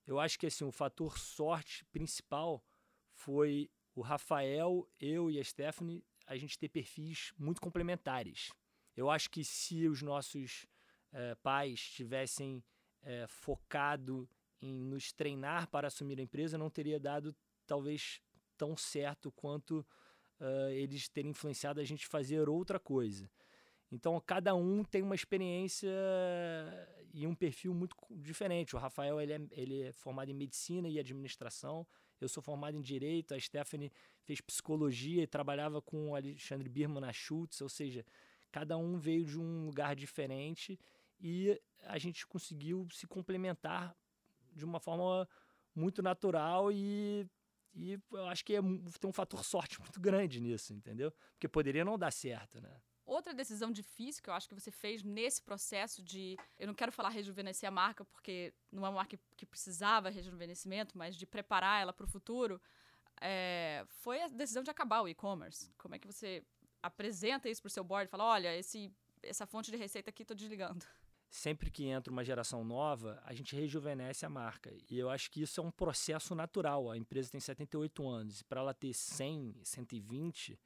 Eu 0.07 0.21
acho 0.21 0.39
que 0.39 0.47
assim, 0.47 0.65
o 0.65 0.71
fator 0.71 1.19
sorte 1.19 1.85
principal 1.87 2.65
foi 3.13 3.69
o 3.97 4.01
Rafael, 4.01 4.89
eu 5.01 5.29
e 5.29 5.41
a 5.41 5.45
Stephanie, 5.45 6.05
a 6.25 6.37
gente 6.37 6.57
ter 6.57 6.69
perfis 6.69 7.33
muito 7.37 7.61
complementares. 7.61 8.51
Eu 8.97 9.11
acho 9.11 9.31
que 9.31 9.45
se 9.45 9.87
os 9.87 10.03
nossos 10.03 10.67
é, 11.13 11.35
pais 11.37 11.81
tivessem 11.81 12.65
é, 13.03 13.27
focado 13.27 14.29
em 14.61 14.73
nos 14.73 15.13
treinar 15.13 15.69
para 15.69 15.89
assumir 15.89 16.19
a 16.19 16.23
empresa, 16.23 16.59
não 16.59 16.71
teria 16.71 16.99
dado 16.99 17.35
talvez 17.67 18.21
tão 18.57 18.77
certo 18.77 19.31
quanto 19.33 19.87
uh, 20.41 20.71
eles 20.71 21.09
terem 21.09 21.31
influenciado 21.31 21.81
a 21.81 21.85
gente 21.85 22.07
fazer 22.07 22.49
outra 22.49 22.79
coisa. 22.79 23.31
Então, 23.93 24.21
cada 24.21 24.55
um 24.55 24.83
tem 24.83 25.03
uma 25.03 25.15
experiência 25.15 25.89
e 27.13 27.27
um 27.27 27.35
perfil 27.35 27.73
muito 27.73 27.95
diferente. 28.11 28.75
O 28.75 28.79
Rafael 28.79 29.21
ele 29.21 29.33
é, 29.33 29.41
ele 29.53 29.83
é 29.83 29.93
formado 29.93 30.31
em 30.31 30.35
medicina 30.35 30.89
e 30.89 30.99
administração. 30.99 31.87
Eu 32.21 32.29
sou 32.29 32.43
formado 32.43 32.77
em 32.77 32.83
direito. 32.83 33.33
A 33.33 33.39
Stephanie 33.39 33.93
fez 34.25 34.41
psicologia 34.41 35.23
e 35.23 35.27
trabalhava 35.27 35.81
com 35.81 36.11
o 36.11 36.15
Alexandre 36.17 36.69
Birman 36.69 37.01
na 37.01 37.13
Schultz. 37.13 37.61
Ou 37.61 37.69
seja, 37.69 38.05
cada 38.57 38.79
um 38.79 38.97
veio 38.97 39.23
de 39.23 39.39
um 39.39 39.67
lugar 39.67 39.95
diferente 39.95 40.81
e 41.21 41.61
a 41.83 41.99
gente 41.99 42.27
conseguiu 42.27 42.89
se 42.91 43.07
complementar 43.07 43.95
de 44.51 44.65
uma 44.65 44.81
forma 44.81 45.29
muito 45.75 46.03
natural 46.03 46.73
e, 46.73 47.29
e 47.75 48.01
eu 48.11 48.27
acho 48.29 48.43
que 48.43 48.57
é, 48.57 48.63
tem 48.99 49.11
um 49.11 49.13
fator 49.13 49.45
sorte 49.45 49.79
muito 49.85 50.01
grande 50.01 50.41
nisso, 50.41 50.73
entendeu? 50.73 51.13
Porque 51.33 51.47
poderia 51.47 51.85
não 51.85 51.99
dar 51.99 52.11
certo, 52.11 52.59
né? 52.63 52.81
Outra 53.05 53.35
decisão 53.35 53.71
difícil 53.71 54.23
que 54.23 54.31
eu 54.31 54.35
acho 54.35 54.49
que 54.49 54.55
você 54.55 54.71
fez 54.71 55.03
nesse 55.03 55.43
processo 55.43 56.03
de. 56.03 56.39
Eu 56.59 56.67
não 56.67 56.75
quero 56.75 56.91
falar 56.91 57.11
rejuvenescer 57.11 57.69
a 57.69 57.71
marca, 57.71 58.07
porque 58.07 58.55
não 58.73 58.87
é 58.87 58.89
uma 58.89 58.97
marca 58.97 59.19
que 59.37 59.45
precisava 59.45 60.09
rejuvenescimento, 60.09 60.97
mas 60.97 61.15
de 61.15 61.27
preparar 61.27 61.83
ela 61.83 61.93
para 61.93 62.05
o 62.05 62.09
futuro, 62.09 62.61
é, 63.21 63.85
foi 63.87 64.23
a 64.23 64.29
decisão 64.29 64.63
de 64.63 64.71
acabar 64.71 65.03
o 65.03 65.09
e-commerce. 65.09 65.71
Como 65.79 65.95
é 65.95 65.99
que 65.99 66.07
você 66.07 66.43
apresenta 66.83 67.49
isso 67.49 67.63
para 67.63 67.69
o 67.69 67.71
seu 67.71 67.85
board 67.85 68.09
e 68.09 68.11
fala: 68.11 68.25
olha, 68.25 68.57
esse, 68.57 68.93
essa 69.23 69.47
fonte 69.47 69.71
de 69.71 69.77
receita 69.77 70.11
aqui 70.11 70.23
estou 70.23 70.37
desligando? 70.37 70.85
sempre 71.37 71.71
que 71.71 71.87
entra 71.87 72.13
uma 72.13 72.25
geração 72.25 72.65
nova, 72.65 73.21
a 73.25 73.35
gente 73.35 73.55
rejuvenesce 73.55 74.25
a 74.25 74.29
marca. 74.29 74.73
E 74.91 74.99
eu 74.99 75.11
acho 75.11 75.31
que 75.31 75.43
isso 75.43 75.61
é 75.61 75.63
um 75.65 75.71
processo 75.71 76.35
natural. 76.35 76.91
A 76.91 76.97
empresa 76.97 77.31
tem 77.31 77.41
78 77.41 78.09
anos. 78.09 78.43
Para 78.43 78.61
ela 78.61 78.75
ter 78.75 78.95
100, 78.95 79.55
120, 79.63 80.59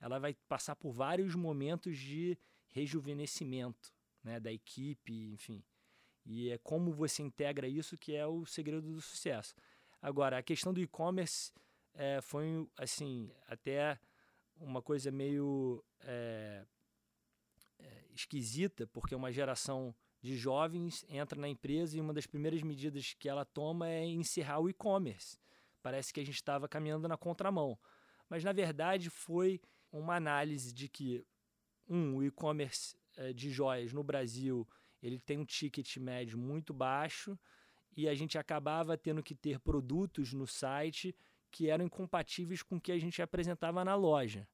ela 0.00 0.18
vai 0.18 0.34
passar 0.48 0.74
por 0.76 0.92
vários 0.92 1.34
momentos 1.34 1.96
de 1.96 2.36
rejuvenescimento 2.68 3.92
né, 4.22 4.40
da 4.40 4.52
equipe, 4.52 5.30
enfim. 5.32 5.62
E 6.24 6.50
é 6.50 6.58
como 6.58 6.92
você 6.92 7.22
integra 7.22 7.68
isso 7.68 7.96
que 7.96 8.14
é 8.14 8.26
o 8.26 8.44
segredo 8.44 8.92
do 8.92 9.00
sucesso. 9.00 9.54
Agora, 10.02 10.38
a 10.38 10.42
questão 10.42 10.74
do 10.74 10.80
e-commerce 10.80 11.52
é, 11.94 12.20
foi, 12.20 12.68
assim, 12.76 13.30
até 13.46 13.98
uma 14.58 14.82
coisa 14.82 15.10
meio 15.10 15.84
é, 16.00 16.64
é, 17.78 18.04
esquisita, 18.14 18.86
porque 18.86 19.14
uma 19.14 19.32
geração 19.32 19.94
de 20.20 20.36
jovens 20.36 21.04
entra 21.08 21.40
na 21.40 21.48
empresa 21.48 21.96
e 21.96 22.00
uma 22.00 22.12
das 22.12 22.26
primeiras 22.26 22.62
medidas 22.62 23.14
que 23.14 23.28
ela 23.28 23.44
toma 23.44 23.88
é 23.88 24.04
encerrar 24.04 24.60
o 24.60 24.68
e-commerce. 24.68 25.38
Parece 25.82 26.12
que 26.12 26.20
a 26.20 26.24
gente 26.24 26.36
estava 26.36 26.68
caminhando 26.68 27.06
na 27.06 27.16
contramão. 27.16 27.78
Mas, 28.28 28.42
na 28.42 28.52
verdade, 28.52 29.08
foi 29.08 29.60
uma 29.92 30.16
análise 30.16 30.72
de 30.72 30.88
que, 30.88 31.24
um, 31.88 32.16
o 32.16 32.24
e-commerce 32.24 32.96
é, 33.16 33.32
de 33.32 33.50
joias 33.50 33.92
no 33.92 34.02
Brasil 34.02 34.66
ele 35.02 35.18
tem 35.18 35.38
um 35.38 35.44
ticket 35.44 35.96
médio 35.98 36.38
muito 36.38 36.74
baixo 36.74 37.38
e 37.96 38.08
a 38.08 38.14
gente 38.14 38.36
acabava 38.36 38.96
tendo 38.96 39.22
que 39.22 39.34
ter 39.34 39.58
produtos 39.60 40.32
no 40.32 40.46
site 40.46 41.14
que 41.56 41.70
eram 41.70 41.86
incompatíveis 41.86 42.62
com 42.62 42.76
o 42.76 42.80
que 42.80 42.92
a 42.92 42.98
gente 42.98 43.22
apresentava 43.22 43.82
na 43.82 43.94
loja. 43.94 44.46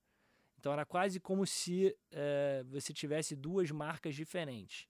Então 0.56 0.73
era 0.73 0.87
quase 0.87 1.18
como 1.18 1.44
se 1.44 1.97
é, 2.12 2.64
você 2.68 2.92
tivesse 2.92 3.35
duas 3.35 3.73
marcas 3.73 4.14
diferentes. 4.14 4.87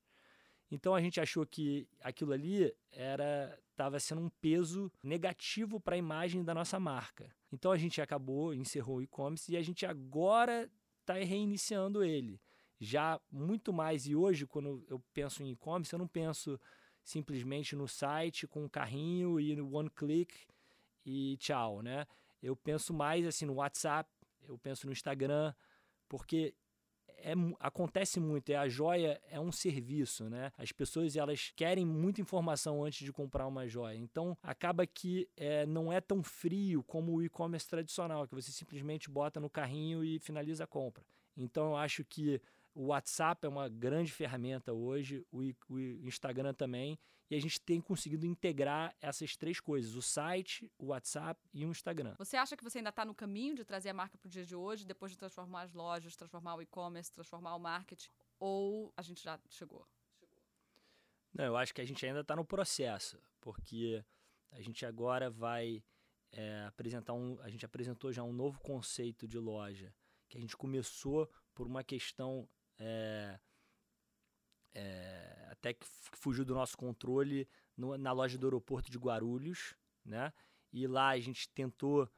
Então 0.71 0.95
a 0.95 1.01
gente 1.01 1.19
achou 1.19 1.47
que 1.47 1.89
aquilo 2.01 2.35
ali 2.35 2.71
era 2.91 3.59
estava 3.71 3.99
sendo 3.99 4.21
um 4.21 4.29
peso 4.29 4.93
negativo 5.03 5.81
para 5.81 5.95
a 5.95 5.99
imagem 5.99 6.45
da 6.45 6.53
nossa 6.53 6.79
marca. 6.79 7.35
Então 7.51 7.73
a 7.73 7.79
gente 7.79 8.03
acabou, 8.03 8.53
encerrou 8.53 8.99
o 8.99 9.03
e-commerce 9.03 9.51
e 9.51 9.57
a 9.57 9.63
gente 9.63 9.87
agora 9.87 10.71
está 11.01 11.15
reiniciando 11.15 12.05
ele. 12.05 12.39
Já 12.79 13.19
muito 13.31 13.73
mais, 13.73 14.07
e 14.07 14.15
hoje, 14.15 14.47
quando 14.47 14.85
eu 14.87 15.03
penso 15.15 15.43
em 15.43 15.53
e-commerce, 15.53 15.95
eu 15.95 15.99
não 15.99 16.07
penso 16.07 16.61
simplesmente 17.03 17.75
no 17.75 17.89
site 17.89 18.47
com 18.47 18.65
um 18.65 18.69
carrinho 18.69 19.41
e 19.41 19.57
no 19.57 19.75
one 19.75 19.89
click 19.89 20.52
e 21.05 21.37
tchau, 21.39 21.83
né? 21.83 22.07
Eu 22.43 22.57
penso 22.57 22.93
mais 22.93 23.27
assim 23.27 23.47
no 23.47 23.55
WhatsApp, 23.55 24.11
eu 24.49 24.59
penso 24.59 24.87
no 24.87 24.93
Instagram, 24.93 25.55
porque 26.09 26.55
é, 27.19 27.35
acontece 27.61 28.19
muito, 28.19 28.51
é 28.51 28.57
a 28.57 28.69
joia 28.69 29.21
é 29.29 29.39
um 29.39 29.53
serviço, 29.53 30.29
né? 30.29 30.53
As 30.59 30.73
pessoas 30.73 31.17
elas 31.17 31.53
querem 31.55 31.87
muita 31.87 32.21
informação 32.21 32.85
antes 32.85 33.05
de 33.05 33.13
comprar 33.13 33.47
uma 33.47 33.67
joia. 33.69 33.97
Então 33.97 34.37
acaba 34.43 34.87
que 34.87 35.29
é, 35.37 35.65
não 35.65 35.93
é 35.93 36.01
tão 36.01 36.23
frio 36.23 36.83
como 36.83 37.13
o 37.13 37.23
e-commerce 37.23 37.69
tradicional, 37.69 38.27
que 38.27 38.35
você 38.35 38.51
simplesmente 38.51 39.09
bota 39.09 39.39
no 39.39 39.49
carrinho 39.49 40.05
e 40.05 40.19
finaliza 40.19 40.65
a 40.65 40.67
compra. 40.67 41.05
Então 41.37 41.69
eu 41.69 41.77
acho 41.77 42.05
que 42.05 42.41
o 42.75 42.87
WhatsApp 42.87 43.45
é 43.47 43.49
uma 43.49 43.69
grande 43.69 44.13
ferramenta 44.13 44.73
hoje, 44.73 45.25
o, 45.31 45.41
o 45.69 45.79
Instagram 46.07 46.55
também, 46.55 46.99
e 47.31 47.35
a 47.35 47.41
gente 47.41 47.61
tem 47.61 47.81
conseguido 47.81 48.27
integrar 48.27 48.95
essas 49.01 49.37
três 49.37 49.61
coisas: 49.61 49.95
o 49.95 50.03
site, 50.03 50.71
o 50.79 50.87
WhatsApp 50.87 51.41
e 51.53 51.65
o 51.65 51.71
Instagram. 51.71 52.15
Você 52.19 52.37
acha 52.37 52.57
que 52.57 52.65
você 52.65 52.79
ainda 52.79 52.91
está 52.91 53.05
no 53.05 53.15
caminho 53.15 53.55
de 53.55 53.65
trazer 53.65 53.91
a 53.91 53.95
marca 53.95 54.19
para 54.19 54.27
o 54.27 54.31
dia 54.31 54.45
de 54.45 54.55
hoje, 54.55 54.85
depois 54.85 55.13
de 55.13 55.19
transformar 55.19 55.63
as 55.63 55.73
lojas, 55.73 56.17
transformar 56.17 56.57
o 56.57 56.63
e-commerce, 56.63 57.11
transformar 57.11 57.55
o 57.55 57.59
marketing? 57.59 58.11
Ou 58.39 58.93
a 58.97 59.03
gente 59.03 59.23
já 59.23 59.41
chegou? 59.49 59.87
Não, 61.33 61.45
eu 61.47 61.57
acho 61.57 61.75
que 61.75 61.81
a 61.81 61.85
gente 61.87 62.05
ainda 62.05 62.21
está 62.21 62.37
no 62.37 62.45
processo, 62.45 63.19
porque 63.41 64.05
a 64.51 64.61
gente 64.61 64.85
agora 64.85 65.31
vai 65.31 65.83
é, 66.31 66.65
apresentar 66.67 67.15
um. 67.15 67.41
A 67.41 67.49
gente 67.49 67.65
apresentou 67.65 68.13
já 68.13 68.23
um 68.23 68.33
novo 68.33 68.61
conceito 68.61 69.27
de 69.27 69.39
loja, 69.39 69.95
que 70.29 70.37
a 70.37 70.41
gente 70.41 70.57
começou 70.57 71.31
por 71.55 71.67
uma 71.67 71.83
questão 71.83 72.47
é, 72.83 73.39
é, 74.75 75.49
até 75.51 75.73
que 75.73 75.87
fugiu 76.13 76.45
do 76.45 76.55
nosso 76.55 76.77
controle 76.77 77.49
no, 77.77 77.97
na 77.97 78.13
loja 78.13 78.37
do 78.37 78.47
aeroporto 78.47 78.91
de 78.91 78.99
Guarulhos, 78.99 79.77
né? 80.05 80.33
E 80.73 80.87
lá 80.87 81.11
a 81.11 81.21
gente 81.21 81.49
tentou 81.51 82.11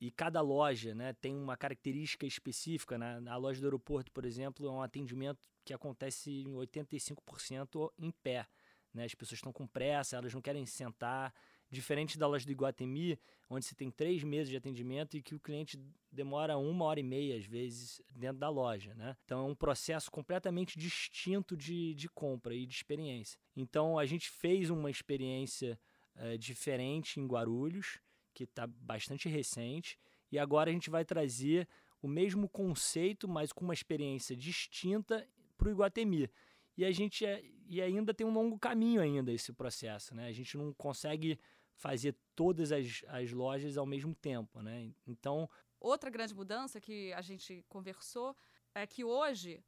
e 0.00 0.10
cada 0.10 0.40
loja 0.40 0.94
né, 0.94 1.12
tem 1.12 1.36
uma 1.36 1.56
característica 1.58 2.24
específica. 2.24 2.96
Né? 2.96 3.20
Na 3.20 3.36
loja 3.36 3.60
do 3.60 3.66
aeroporto, 3.66 4.10
por 4.12 4.24
exemplo, 4.24 4.66
é 4.66 4.70
um 4.70 4.80
atendimento 4.80 5.46
que 5.62 5.74
acontece 5.74 6.30
em 6.30 6.52
85% 6.52 7.92
em 7.98 8.10
pé. 8.10 8.46
Né? 8.94 9.04
As 9.04 9.14
pessoas 9.14 9.38
estão 9.38 9.52
com 9.52 9.66
pressa, 9.66 10.16
elas 10.16 10.32
não 10.32 10.40
querem 10.40 10.64
sentar, 10.64 11.34
Diferente 11.70 12.18
da 12.18 12.26
loja 12.26 12.44
do 12.44 12.52
Iguatemi, 12.52 13.18
onde 13.48 13.64
você 13.64 13.74
tem 13.74 13.90
três 13.90 14.24
meses 14.24 14.48
de 14.48 14.56
atendimento 14.56 15.16
e 15.16 15.22
que 15.22 15.34
o 15.34 15.40
cliente 15.40 15.78
demora 16.10 16.58
uma 16.58 16.84
hora 16.84 16.98
e 16.98 17.02
meia, 17.02 17.36
às 17.36 17.44
vezes, 17.44 18.02
dentro 18.10 18.38
da 18.38 18.48
loja. 18.48 18.92
Né? 18.94 19.16
Então 19.24 19.46
é 19.46 19.50
um 19.50 19.54
processo 19.54 20.10
completamente 20.10 20.78
distinto 20.78 21.56
de, 21.56 21.94
de 21.94 22.08
compra 22.08 22.54
e 22.54 22.66
de 22.66 22.74
experiência. 22.74 23.38
Então 23.56 23.98
a 23.98 24.04
gente 24.04 24.28
fez 24.28 24.68
uma 24.68 24.90
experiência 24.90 25.78
é, 26.16 26.36
diferente 26.36 27.20
em 27.20 27.26
Guarulhos, 27.26 27.98
que 28.34 28.44
está 28.44 28.66
bastante 28.66 29.28
recente, 29.28 29.98
e 30.30 30.38
agora 30.38 30.70
a 30.70 30.72
gente 30.72 30.90
vai 30.90 31.04
trazer 31.04 31.68
o 32.02 32.08
mesmo 32.08 32.48
conceito, 32.48 33.28
mas 33.28 33.52
com 33.52 33.64
uma 33.64 33.74
experiência 33.74 34.36
distinta 34.36 35.26
para 35.56 35.68
o 35.68 35.70
Iguatemi. 35.70 36.30
E 36.76 36.84
a 36.84 36.90
gente 36.90 37.26
é, 37.26 37.42
e 37.66 37.80
ainda 37.80 38.14
tem 38.14 38.26
um 38.26 38.32
longo 38.32 38.58
caminho 38.58 39.00
ainda 39.00 39.32
esse 39.32 39.52
processo, 39.52 40.14
né? 40.14 40.26
A 40.26 40.32
gente 40.32 40.56
não 40.56 40.72
consegue 40.72 41.38
fazer 41.80 42.14
todas 42.36 42.70
as, 42.70 43.02
as 43.08 43.32
lojas 43.32 43.78
ao 43.78 43.86
mesmo 43.86 44.14
tempo, 44.14 44.60
né? 44.60 44.92
Então 45.06 45.48
outra 45.80 46.10
grande 46.10 46.34
mudança 46.34 46.78
que 46.78 47.10
a 47.14 47.22
gente 47.22 47.64
conversou 47.68 48.36
é 48.74 48.86
que 48.86 49.02
hoje 49.02 49.64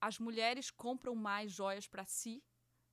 as 0.00 0.18
mulheres 0.18 0.70
compram 0.70 1.14
mais 1.16 1.50
joias 1.50 1.88
para 1.88 2.04
si 2.04 2.42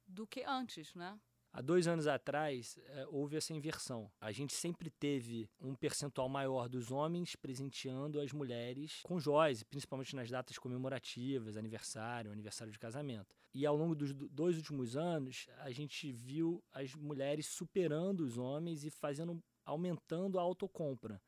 do 0.05 0.25
que 0.25 0.43
antes, 0.43 0.95
né? 0.95 1.19
Há 1.51 1.61
dois 1.61 1.87
anos 1.87 2.05
atrás, 2.05 2.77
é, 2.85 3.07
houve 3.07 3.35
essa 3.35 3.53
inversão. 3.53 4.11
A 4.21 4.31
gente 4.31 4.53
sempre 4.53 4.89
teve 4.89 5.49
um 5.59 5.73
percentual 5.73 6.29
maior 6.29 6.69
dos 6.69 6.91
homens 6.91 7.35
presenteando 7.35 8.19
as 8.19 8.31
mulheres 8.31 9.01
com 9.03 9.19
joias, 9.19 9.63
principalmente 9.63 10.15
nas 10.15 10.29
datas 10.29 10.59
comemorativas, 10.59 11.57
aniversário, 11.57 12.31
aniversário 12.31 12.71
de 12.71 12.77
casamento. 12.77 13.35
E 13.53 13.65
ao 13.65 13.75
longo 13.75 13.95
dos 13.95 14.13
dois 14.13 14.57
últimos 14.57 14.95
anos, 14.95 15.47
a 15.59 15.71
gente 15.71 16.11
viu 16.11 16.63
as 16.71 16.93
mulheres 16.93 17.47
superando 17.47 18.21
os 18.21 18.37
homens 18.37 18.83
e 18.83 18.89
fazendo, 18.89 19.41
aumentando 19.65 20.37
a 20.37 20.41
autocompra. 20.41 21.21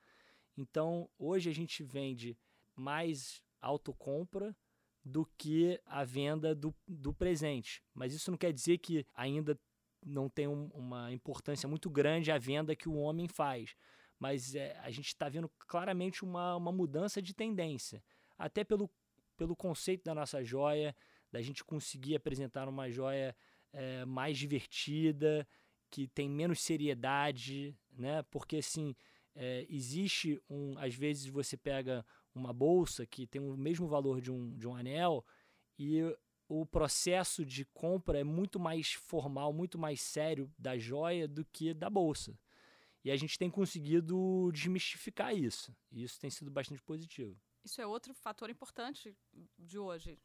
Então, 0.55 1.09
hoje 1.17 1.49
a 1.49 1.53
gente 1.53 1.83
vende 1.83 2.37
mais 2.75 3.41
autocompra 3.59 4.55
do 5.03 5.25
que 5.37 5.79
a 5.85 6.03
venda 6.03 6.53
do, 6.53 6.73
do 6.87 7.13
presente. 7.13 7.83
Mas 7.93 8.13
isso 8.13 8.29
não 8.29 8.37
quer 8.37 8.53
dizer 8.53 8.77
que 8.77 9.05
ainda 9.15 9.59
não 10.05 10.29
tem 10.29 10.47
um, 10.47 10.65
uma 10.73 11.11
importância 11.11 11.67
muito 11.67 11.89
grande 11.89 12.31
a 12.31 12.37
venda 12.37 12.75
que 12.75 12.89
o 12.89 12.95
homem 12.95 13.27
faz. 13.27 13.75
Mas 14.19 14.53
é, 14.53 14.77
a 14.79 14.91
gente 14.91 15.07
está 15.07 15.27
vendo 15.27 15.49
claramente 15.67 16.23
uma, 16.23 16.55
uma 16.55 16.71
mudança 16.71 17.21
de 17.21 17.33
tendência. 17.33 18.03
Até 18.37 18.63
pelo, 18.63 18.89
pelo 19.35 19.55
conceito 19.55 20.03
da 20.03 20.13
nossa 20.13 20.43
joia, 20.43 20.95
da 21.31 21.41
gente 21.41 21.63
conseguir 21.63 22.15
apresentar 22.15 22.67
uma 22.67 22.89
joia 22.89 23.35
é, 23.71 24.03
mais 24.05 24.37
divertida, 24.37 25.47
que 25.89 26.07
tem 26.07 26.29
menos 26.29 26.61
seriedade, 26.61 27.75
né? 27.91 28.23
Porque 28.23 28.57
assim, 28.57 28.95
é, 29.35 29.65
existe 29.69 30.41
um. 30.49 30.77
Às 30.77 30.95
vezes 30.95 31.27
você 31.27 31.57
pega 31.57 32.05
uma 32.33 32.53
bolsa 32.53 33.05
que 33.05 33.27
tem 33.27 33.41
o 33.41 33.55
mesmo 33.57 33.87
valor 33.87 34.21
de 34.21 34.31
um, 34.31 34.55
de 34.57 34.67
um 34.67 34.75
anel 34.75 35.25
e 35.77 36.01
o 36.47 36.65
processo 36.65 37.45
de 37.45 37.63
compra 37.65 38.19
é 38.19 38.23
muito 38.23 38.59
mais 38.59 38.93
formal, 38.93 39.53
muito 39.53 39.77
mais 39.77 40.01
sério 40.01 40.51
da 40.57 40.77
joia 40.77 41.27
do 41.27 41.45
que 41.45 41.73
da 41.73 41.89
bolsa. 41.89 42.37
E 43.03 43.09
a 43.09 43.15
gente 43.15 43.37
tem 43.37 43.49
conseguido 43.49 44.51
desmistificar 44.51 45.35
isso. 45.35 45.75
E 45.91 46.03
isso 46.03 46.19
tem 46.19 46.29
sido 46.29 46.51
bastante 46.51 46.83
positivo. 46.83 47.39
Isso 47.63 47.81
é 47.81 47.87
outro 47.87 48.13
fator 48.13 48.49
importante 48.49 49.15
de 49.57 49.79
hoje. 49.79 50.19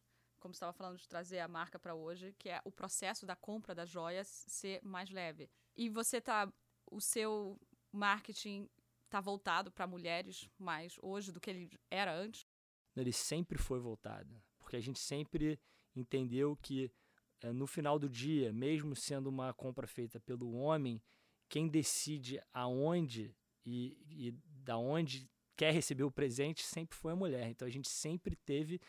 Como 0.46 0.54
estava 0.54 0.72
falando 0.72 0.96
de 0.96 1.08
trazer 1.08 1.40
a 1.40 1.48
marca 1.48 1.76
para 1.76 1.92
hoje, 1.92 2.32
que 2.38 2.48
é 2.48 2.60
o 2.64 2.70
processo 2.70 3.26
da 3.26 3.34
compra 3.34 3.74
das 3.74 3.90
joias 3.90 4.28
ser 4.46 4.80
mais 4.80 5.10
leve. 5.10 5.50
E 5.76 5.88
você 5.88 6.20
tá. 6.20 6.48
O 6.88 7.00
seu 7.00 7.60
marketing 7.90 8.70
está 9.06 9.20
voltado 9.20 9.72
para 9.72 9.88
mulheres 9.88 10.48
mais 10.56 10.96
hoje 11.02 11.32
do 11.32 11.40
que 11.40 11.50
ele 11.50 11.68
era 11.90 12.14
antes? 12.14 12.46
Ele 12.94 13.12
sempre 13.12 13.58
foi 13.58 13.80
voltado. 13.80 14.40
Porque 14.60 14.76
a 14.76 14.80
gente 14.80 15.00
sempre 15.00 15.58
entendeu 15.96 16.56
que 16.62 16.92
é, 17.40 17.52
no 17.52 17.66
final 17.66 17.98
do 17.98 18.08
dia, 18.08 18.52
mesmo 18.52 18.94
sendo 18.94 19.26
uma 19.26 19.52
compra 19.52 19.88
feita 19.88 20.20
pelo 20.20 20.52
homem, 20.52 21.02
quem 21.48 21.66
decide 21.66 22.40
aonde 22.52 23.34
e, 23.64 23.98
e 24.08 24.30
da 24.62 24.78
onde 24.78 25.28
quer 25.56 25.72
receber 25.72 26.04
o 26.04 26.10
presente 26.12 26.62
sempre 26.62 26.96
foi 26.96 27.14
a 27.14 27.16
mulher. 27.16 27.48
Então 27.48 27.66
a 27.66 27.70
gente 27.70 27.88
sempre 27.88 28.36
teve 28.36 28.80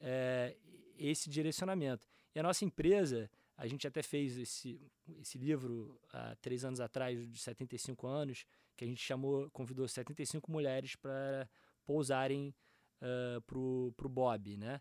é, 0.00 0.56
esse 0.96 1.28
direcionamento. 1.28 2.06
E 2.34 2.40
a 2.40 2.42
nossa 2.42 2.64
empresa, 2.64 3.30
a 3.56 3.66
gente 3.66 3.86
até 3.86 4.02
fez 4.02 4.36
esse, 4.36 4.80
esse 5.20 5.38
livro 5.38 6.00
há 6.12 6.34
três 6.36 6.64
anos 6.64 6.80
atrás, 6.80 7.30
de 7.30 7.38
75 7.38 8.06
anos, 8.06 8.44
que 8.76 8.84
a 8.84 8.86
gente 8.86 9.02
chamou, 9.02 9.50
convidou 9.50 9.86
75 9.86 10.50
mulheres 10.50 10.96
para 10.96 11.48
pousarem 11.84 12.54
uh, 13.00 13.40
para 13.42 13.58
o 13.58 14.08
Bob, 14.08 14.56
né? 14.56 14.80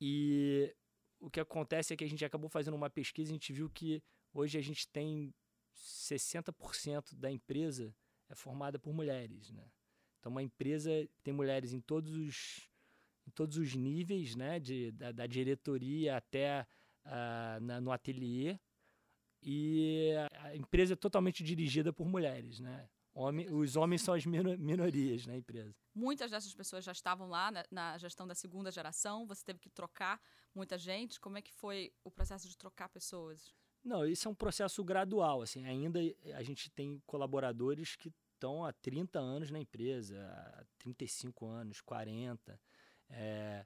E 0.00 0.74
o 1.20 1.30
que 1.30 1.40
acontece 1.40 1.94
é 1.94 1.96
que 1.96 2.04
a 2.04 2.08
gente 2.08 2.24
acabou 2.24 2.50
fazendo 2.50 2.74
uma 2.74 2.90
pesquisa 2.90 3.30
e 3.30 3.32
a 3.32 3.36
gente 3.36 3.52
viu 3.52 3.70
que 3.70 4.02
hoje 4.34 4.58
a 4.58 4.62
gente 4.62 4.88
tem 4.88 5.32
60% 5.74 7.14
da 7.14 7.30
empresa 7.30 7.94
é 8.28 8.34
formada 8.34 8.78
por 8.78 8.92
mulheres, 8.92 9.50
né? 9.50 9.70
Então 10.18 10.30
uma 10.30 10.42
empresa 10.42 10.90
tem 11.22 11.32
mulheres 11.32 11.72
em 11.72 11.80
todos 11.80 12.16
os 12.16 12.68
em 13.26 13.30
todos 13.30 13.56
os 13.56 13.74
níveis, 13.74 14.34
né, 14.34 14.58
de, 14.58 14.90
da, 14.92 15.12
da 15.12 15.26
diretoria 15.26 16.16
até 16.16 16.66
uh, 17.06 17.60
na, 17.60 17.80
no 17.80 17.92
ateliê 17.92 18.58
e 19.42 20.12
a 20.38 20.54
empresa 20.54 20.92
é 20.92 20.96
totalmente 20.96 21.42
dirigida 21.42 21.92
por 21.92 22.06
mulheres, 22.06 22.60
né? 22.60 22.88
Homem, 23.14 23.52
os 23.52 23.76
homens 23.76 24.00
são 24.00 24.14
as 24.14 24.24
minorias 24.24 25.26
na 25.26 25.36
empresa. 25.36 25.74
Muitas 25.94 26.30
dessas 26.30 26.54
pessoas 26.54 26.82
já 26.84 26.92
estavam 26.92 27.28
lá 27.28 27.50
na, 27.50 27.64
na, 27.70 27.98
gestão 27.98 28.26
da 28.26 28.34
segunda 28.34 28.70
geração. 28.70 29.26
Você 29.26 29.44
teve 29.44 29.58
que 29.58 29.68
trocar 29.68 30.18
muita 30.54 30.78
gente. 30.78 31.20
Como 31.20 31.36
é 31.36 31.42
que 31.42 31.52
foi 31.52 31.92
o 32.02 32.10
processo 32.10 32.48
de 32.48 32.56
trocar 32.56 32.88
pessoas? 32.88 33.52
Não, 33.84 34.06
isso 34.06 34.28
é 34.28 34.30
um 34.30 34.34
processo 34.34 34.82
gradual. 34.82 35.42
Assim, 35.42 35.66
ainda 35.66 36.00
a 36.34 36.42
gente 36.42 36.70
tem 36.70 37.02
colaboradores 37.04 37.96
que 37.96 38.10
estão 38.32 38.64
há 38.64 38.72
30 38.72 39.18
anos 39.18 39.50
na 39.50 39.60
empresa, 39.60 40.18
há 40.56 40.64
35 40.78 41.46
anos, 41.46 41.82
40. 41.82 42.58
É, 43.10 43.64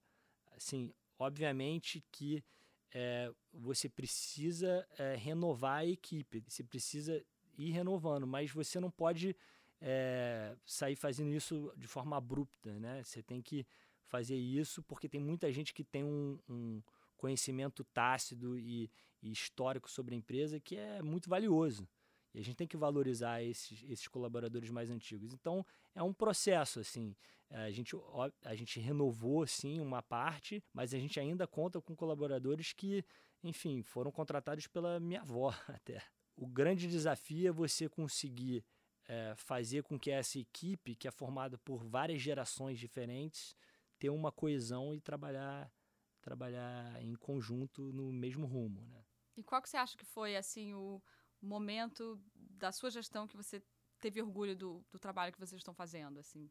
assim, 0.57 0.93
obviamente 1.19 2.05
que 2.11 2.45
é, 2.93 3.31
você 3.53 3.89
precisa 3.89 4.87
é, 4.99 5.17
renovar 5.17 5.79
a 5.81 5.87
equipe, 5.87 6.43
você 6.49 6.65
precisa 6.65 7.25
ir 7.59 7.71
renovando, 7.71 8.27
mas 8.27 8.51
você 8.51 8.81
não 8.81 8.91
pode 8.91 9.37
é, 9.81 10.57
sair 10.65 10.97
fazendo 10.97 11.33
isso 11.33 11.73
de 11.77 11.87
forma 11.87 12.17
abrupta, 12.17 12.79
né? 12.79 13.03
Você 13.03 13.23
tem 13.23 13.43
que 13.43 13.67
fazer 14.07 14.37
isso 14.37 14.83
porque 14.83 15.09
tem 15.09 15.21
muita 15.21 15.53
gente 15.53 15.75
que 15.75 15.85
tem 15.85 16.05
um, 16.05 16.39
um 16.49 16.83
conhecimento 17.17 17.85
tácito 17.85 18.57
e, 18.59 18.91
e, 19.23 19.31
histórico 19.31 19.91
sobre 19.91 20.15
a 20.15 20.19
empresa 20.19 20.61
que 20.61 20.77
é 20.77 21.03
muito 21.03 21.29
valioso. 21.29 21.89
E 22.37 22.41
a 22.41 22.45
gente 22.45 22.57
tem 22.57 22.67
que 22.67 22.77
valorizar 22.77 23.43
esses, 23.43 23.83
esses 23.89 24.07
colaboradores 24.07 24.71
mais 24.71 24.91
antigos. 24.91 25.33
Então, 25.33 25.67
é 25.95 26.03
um 26.03 26.13
processo, 26.13 26.79
assim. 26.79 27.17
A 27.51 27.71
gente, 27.71 27.97
a 28.45 28.55
gente 28.55 28.79
renovou, 28.79 29.47
sim, 29.47 29.81
uma 29.81 30.03
parte, 30.03 30.63
mas 30.73 30.93
a 30.93 30.99
gente 30.99 31.19
ainda 31.19 31.47
conta 31.47 31.81
com 31.81 31.97
colaboradores 31.97 32.73
que, 32.73 33.05
enfim, 33.43 33.83
foram 33.83 34.13
contratados 34.13 34.67
pela 34.67 35.01
minha 35.01 35.23
avó 35.23 35.53
até 35.69 36.03
o 36.37 36.47
grande 36.47 36.87
desafio 36.87 37.49
é 37.49 37.53
você 37.53 37.89
conseguir 37.89 38.65
é, 39.09 39.35
fazer 39.37 39.83
com 39.83 39.99
que 39.99 40.11
essa 40.11 40.39
equipe, 40.39 40.95
que 40.95 41.09
é 41.09 41.11
formada 41.11 41.57
por 41.59 41.83
várias 41.83 42.21
gerações 42.21 42.79
diferentes, 42.79 43.57
tenha 43.99 44.13
uma 44.13 44.31
coesão 44.31 44.95
e 44.95 45.01
trabalhar 45.01 45.73
trabalhar 46.21 47.01
em 47.01 47.15
conjunto 47.15 47.93
no 47.93 48.13
mesmo 48.13 48.49
rumo, 48.49 48.85
né? 48.89 49.05
E 49.37 49.45
qual 49.45 49.63
que 49.63 49.71
você 49.71 49.77
acha 49.77 49.97
que 49.97 50.05
foi 50.05 50.35
assim 50.37 50.75
o 50.75 51.01
momento 51.43 52.21
da 52.35 52.73
sua 52.73 52.91
gestão 52.91 53.27
que 53.27 53.37
você 53.37 53.63
teve 54.01 54.21
orgulho 54.21 54.57
do, 54.57 54.85
do 54.91 54.99
trabalho 54.99 55.33
que 55.33 55.39
vocês 55.39 55.61
estão 55.61 55.75
fazendo, 55.75 56.19
assim, 56.19 56.51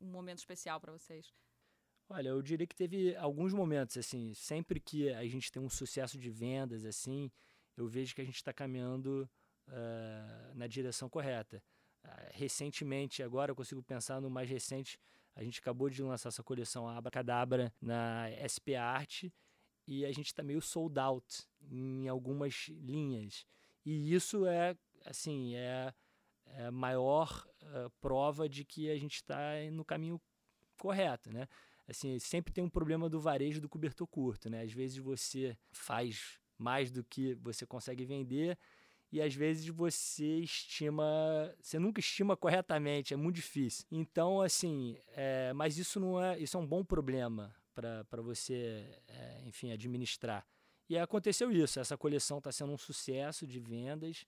um 0.00 0.06
momento 0.06 0.38
especial 0.38 0.80
para 0.80 0.92
vocês? 0.92 1.32
Olha, 2.08 2.28
eu 2.28 2.40
diria 2.40 2.66
que 2.66 2.74
teve 2.74 3.16
alguns 3.16 3.52
momentos 3.52 3.96
assim, 3.96 4.32
sempre 4.34 4.78
que 4.78 5.12
a 5.12 5.26
gente 5.26 5.50
tem 5.50 5.60
um 5.60 5.68
sucesso 5.68 6.16
de 6.16 6.30
vendas 6.30 6.84
assim, 6.84 7.30
eu 7.76 7.88
vejo 7.88 8.14
que 8.14 8.20
a 8.20 8.24
gente 8.24 8.36
está 8.36 8.52
caminhando 8.52 9.28
uh, 9.68 10.54
na 10.54 10.66
direção 10.68 11.08
correta. 11.08 11.62
Uh, 12.04 12.08
recentemente, 12.30 13.22
agora 13.22 13.50
eu 13.50 13.56
consigo 13.56 13.82
pensar 13.82 14.20
no 14.20 14.30
mais 14.30 14.48
recente, 14.48 15.00
a 15.34 15.42
gente 15.42 15.58
acabou 15.58 15.90
de 15.90 16.00
lançar 16.02 16.28
essa 16.28 16.42
coleção 16.42 16.88
Abracadabra 16.88 17.74
na 17.80 18.26
SP 18.40 18.76
Art 18.76 19.24
e 19.86 20.04
a 20.04 20.12
gente 20.12 20.26
está 20.26 20.42
meio 20.42 20.62
sold 20.62 20.98
out 20.98 21.44
em 21.60 22.08
algumas 22.08 22.68
linhas. 22.68 23.44
E 23.86 24.12
isso 24.12 24.44
é, 24.46 24.76
assim, 25.04 25.54
é, 25.54 25.94
é 26.46 26.70
maior 26.72 27.46
uh, 27.62 27.88
prova 28.00 28.48
de 28.48 28.64
que 28.64 28.90
a 28.90 28.98
gente 28.98 29.14
está 29.14 29.38
no 29.72 29.84
caminho 29.84 30.20
correto, 30.76 31.32
né? 31.32 31.46
Assim, 31.88 32.18
sempre 32.18 32.52
tem 32.52 32.64
um 32.64 32.68
problema 32.68 33.08
do 33.08 33.20
varejo 33.20 33.60
do 33.60 33.68
cobertor 33.68 34.08
curto, 34.08 34.50
né? 34.50 34.62
Às 34.62 34.72
vezes 34.72 34.98
você 34.98 35.56
faz 35.70 36.40
mais 36.58 36.90
do 36.90 37.04
que 37.04 37.34
você 37.36 37.64
consegue 37.64 38.04
vender. 38.04 38.58
e 39.12 39.22
às 39.22 39.34
vezes 39.34 39.68
você 39.68 40.40
estima, 40.40 41.04
você 41.62 41.78
nunca 41.78 42.00
estima 42.00 42.36
corretamente, 42.36 43.14
é 43.14 43.16
muito 43.16 43.36
difícil. 43.36 43.86
Então, 43.90 44.40
assim, 44.42 44.98
é, 45.10 45.52
mas 45.54 45.78
isso 45.78 46.00
não 46.00 46.20
é, 46.22 46.38
isso 46.40 46.56
é 46.56 46.60
um 46.60 46.66
bom 46.66 46.84
problema 46.84 47.54
para 47.74 48.22
você, 48.22 49.00
é, 49.08 49.42
enfim, 49.44 49.70
administrar. 49.72 50.44
E 50.88 50.96
aconteceu 50.96 51.50
isso, 51.50 51.80
essa 51.80 51.96
coleção 51.96 52.38
está 52.38 52.52
sendo 52.52 52.72
um 52.72 52.78
sucesso 52.78 53.46
de 53.46 53.58
vendas 53.58 54.24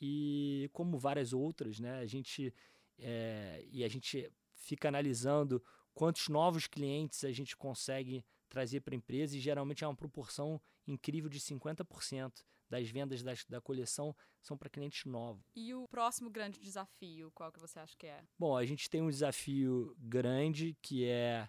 e 0.00 0.70
como 0.72 0.98
várias 0.98 1.32
outras, 1.32 1.80
né? 1.80 1.98
A 1.98 2.06
gente 2.06 2.54
é, 2.98 3.64
e 3.70 3.84
a 3.84 3.88
gente 3.88 4.30
fica 4.54 4.88
analisando 4.88 5.62
quantos 5.94 6.28
novos 6.28 6.66
clientes 6.66 7.24
a 7.24 7.32
gente 7.32 7.56
consegue 7.56 8.24
trazer 8.48 8.80
para 8.80 8.94
a 8.94 8.96
empresa 8.96 9.36
e 9.36 9.40
geralmente 9.40 9.84
é 9.84 9.86
uma 9.86 9.96
proporção 9.96 10.60
incrível 10.86 11.28
de 11.28 11.40
50% 11.40 12.44
das 12.68 12.88
vendas 12.88 13.22
das, 13.22 13.44
da 13.44 13.60
coleção 13.60 14.14
são 14.40 14.56
para 14.56 14.68
clientes 14.68 15.04
novos. 15.04 15.44
E 15.54 15.74
o 15.74 15.86
próximo 15.88 16.30
grande 16.30 16.60
desafio, 16.60 17.30
qual 17.32 17.52
que 17.52 17.60
você 17.60 17.78
acha 17.78 17.96
que 17.96 18.06
é? 18.06 18.22
Bom, 18.38 18.56
a 18.56 18.64
gente 18.64 18.88
tem 18.88 19.02
um 19.02 19.10
desafio 19.10 19.94
grande 19.98 20.76
que 20.82 21.04
é, 21.04 21.48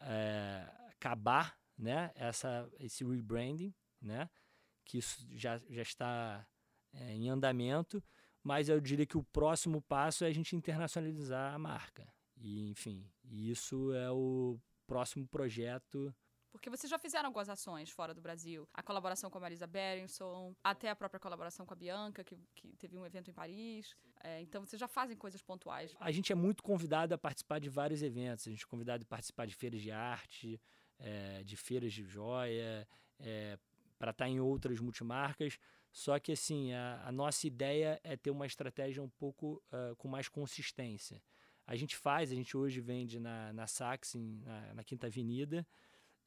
é 0.00 0.70
acabar 0.90 1.58
né, 1.76 2.10
essa, 2.14 2.70
esse 2.78 3.04
rebranding, 3.04 3.74
né, 4.00 4.28
que 4.84 4.98
isso 4.98 5.26
já, 5.36 5.58
já 5.58 5.82
está 5.82 6.46
é, 6.92 7.14
em 7.14 7.28
andamento, 7.28 8.02
mas 8.42 8.68
eu 8.68 8.80
diria 8.80 9.06
que 9.06 9.18
o 9.18 9.24
próximo 9.24 9.82
passo 9.82 10.24
é 10.24 10.28
a 10.28 10.32
gente 10.32 10.56
internacionalizar 10.56 11.54
a 11.54 11.58
marca. 11.58 12.12
E, 12.36 12.70
enfim, 12.70 13.06
isso 13.24 13.92
é 13.92 14.10
o 14.10 14.58
próximo 14.86 15.26
projeto 15.28 16.14
porque 16.50 16.68
vocês 16.68 16.90
já 16.90 16.98
fizeram 16.98 17.28
algumas 17.28 17.48
ações 17.48 17.90
fora 17.90 18.12
do 18.12 18.20
Brasil. 18.20 18.68
A 18.74 18.82
colaboração 18.82 19.30
com 19.30 19.38
a 19.38 19.40
Marisa 19.40 19.66
Berenson, 19.66 20.54
até 20.64 20.90
a 20.90 20.96
própria 20.96 21.20
colaboração 21.20 21.64
com 21.64 21.72
a 21.72 21.76
Bianca, 21.76 22.24
que, 22.24 22.36
que 22.54 22.76
teve 22.76 22.98
um 22.98 23.06
evento 23.06 23.30
em 23.30 23.32
Paris. 23.32 23.94
É, 24.22 24.40
então, 24.40 24.64
vocês 24.64 24.78
já 24.78 24.88
fazem 24.88 25.16
coisas 25.16 25.40
pontuais. 25.40 25.94
A 26.00 26.10
gente 26.10 26.32
é 26.32 26.34
muito 26.34 26.62
convidado 26.62 27.14
a 27.14 27.18
participar 27.18 27.60
de 27.60 27.68
vários 27.68 28.02
eventos. 28.02 28.48
A 28.48 28.50
gente 28.50 28.64
é 28.64 28.66
convidado 28.66 29.04
a 29.04 29.06
participar 29.06 29.46
de 29.46 29.54
feiras 29.54 29.80
de 29.80 29.92
arte, 29.92 30.60
é, 30.98 31.44
de 31.44 31.56
feiras 31.56 31.92
de 31.92 32.02
joia, 32.02 32.86
é, 33.20 33.56
para 34.00 34.12
estar 34.12 34.26
em 34.26 34.40
outras 34.40 34.80
multimarcas. 34.80 35.58
Só 35.92 36.18
que, 36.18 36.32
assim, 36.32 36.72
a, 36.72 37.02
a, 37.04 37.12
nossa 37.12 37.46
ideia 37.46 38.00
é 38.02 38.16
ter 38.16 38.30
uma 38.30 38.46
estratégia 38.46 39.02
um 39.02 39.10
pouco 39.10 39.62
uh, 39.66 39.94
com 39.96 40.08
mais 40.08 40.26
consistência. 40.26 41.22
A 41.66 41.76
gente 41.76 41.96
faz, 41.96 42.32
a 42.32 42.34
gente 42.34 42.56
hoje 42.56 42.80
vende 42.80 43.20
na, 43.20 43.52
na 43.52 43.66
Sax, 43.66 44.14
na, 44.14 44.74
na 44.74 44.82
Quinta 44.82 45.06
Avenida, 45.06 45.66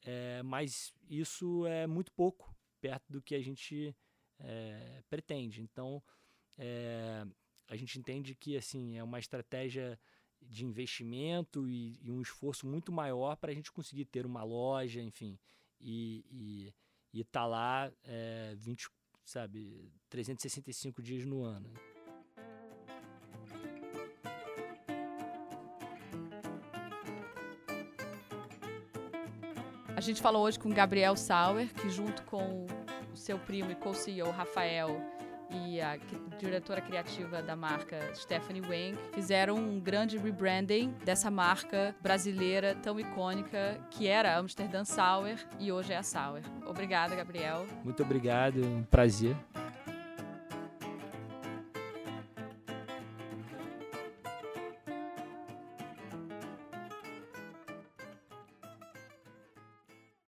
é, 0.02 0.40
mas 0.42 0.94
isso 1.08 1.66
é 1.66 1.86
muito 1.86 2.12
pouco 2.12 2.54
perto 2.80 3.12
do 3.12 3.20
que 3.20 3.34
a 3.34 3.42
gente 3.42 3.94
é, 4.38 5.02
pretende. 5.10 5.60
Então, 5.60 6.02
é, 6.56 7.26
a 7.68 7.74
gente 7.74 7.98
entende 7.98 8.34
que 8.36 8.56
assim 8.56 8.96
é 8.96 9.02
uma 9.02 9.18
estratégia 9.18 9.98
de 10.40 10.64
investimento 10.64 11.68
e, 11.68 11.98
e 12.00 12.10
um 12.10 12.22
esforço 12.22 12.66
muito 12.66 12.92
maior 12.92 13.36
para 13.36 13.50
a 13.50 13.54
gente 13.54 13.72
conseguir 13.72 14.04
ter 14.04 14.24
uma 14.24 14.44
loja, 14.44 15.02
enfim, 15.02 15.38
e 15.80 16.72
estar 17.20 17.40
tá 17.40 17.46
lá 17.46 17.92
é, 18.04 18.54
20, 18.56 18.88
sabe, 19.24 19.90
365 20.08 21.02
dias 21.02 21.24
no 21.24 21.42
ano. 21.42 21.72
A 29.96 30.00
gente 30.00 30.20
falou 30.20 30.42
hoje 30.42 30.58
com 30.58 30.70
Gabriel 30.70 31.16
Sauer, 31.16 31.72
que 31.72 31.88
junto 31.88 32.22
com 32.24 32.66
o 33.12 33.16
seu 33.16 33.38
primo 33.38 33.70
e 33.70 33.74
co-CEO 33.76 34.30
Rafael 34.30 35.13
e 35.54 35.80
a 35.80 35.96
diretora 36.38 36.80
criativa 36.80 37.42
da 37.42 37.54
marca 37.54 37.98
Stephanie 38.14 38.60
Wang 38.60 38.98
fizeram 39.12 39.56
um 39.56 39.80
grande 39.80 40.18
rebranding 40.18 40.92
dessa 41.04 41.30
marca 41.30 41.94
brasileira 42.02 42.74
tão 42.74 42.98
icônica 42.98 43.78
que 43.90 44.06
era 44.06 44.36
Amsterdam 44.36 44.84
Sauer 44.84 45.38
e 45.58 45.70
hoje 45.70 45.92
é 45.92 45.96
a 45.96 46.02
Sauer. 46.02 46.42
Obrigada, 46.66 47.14
Gabriel. 47.14 47.66
Muito 47.84 48.02
obrigado, 48.02 48.64
um 48.64 48.82
prazer. 48.82 49.36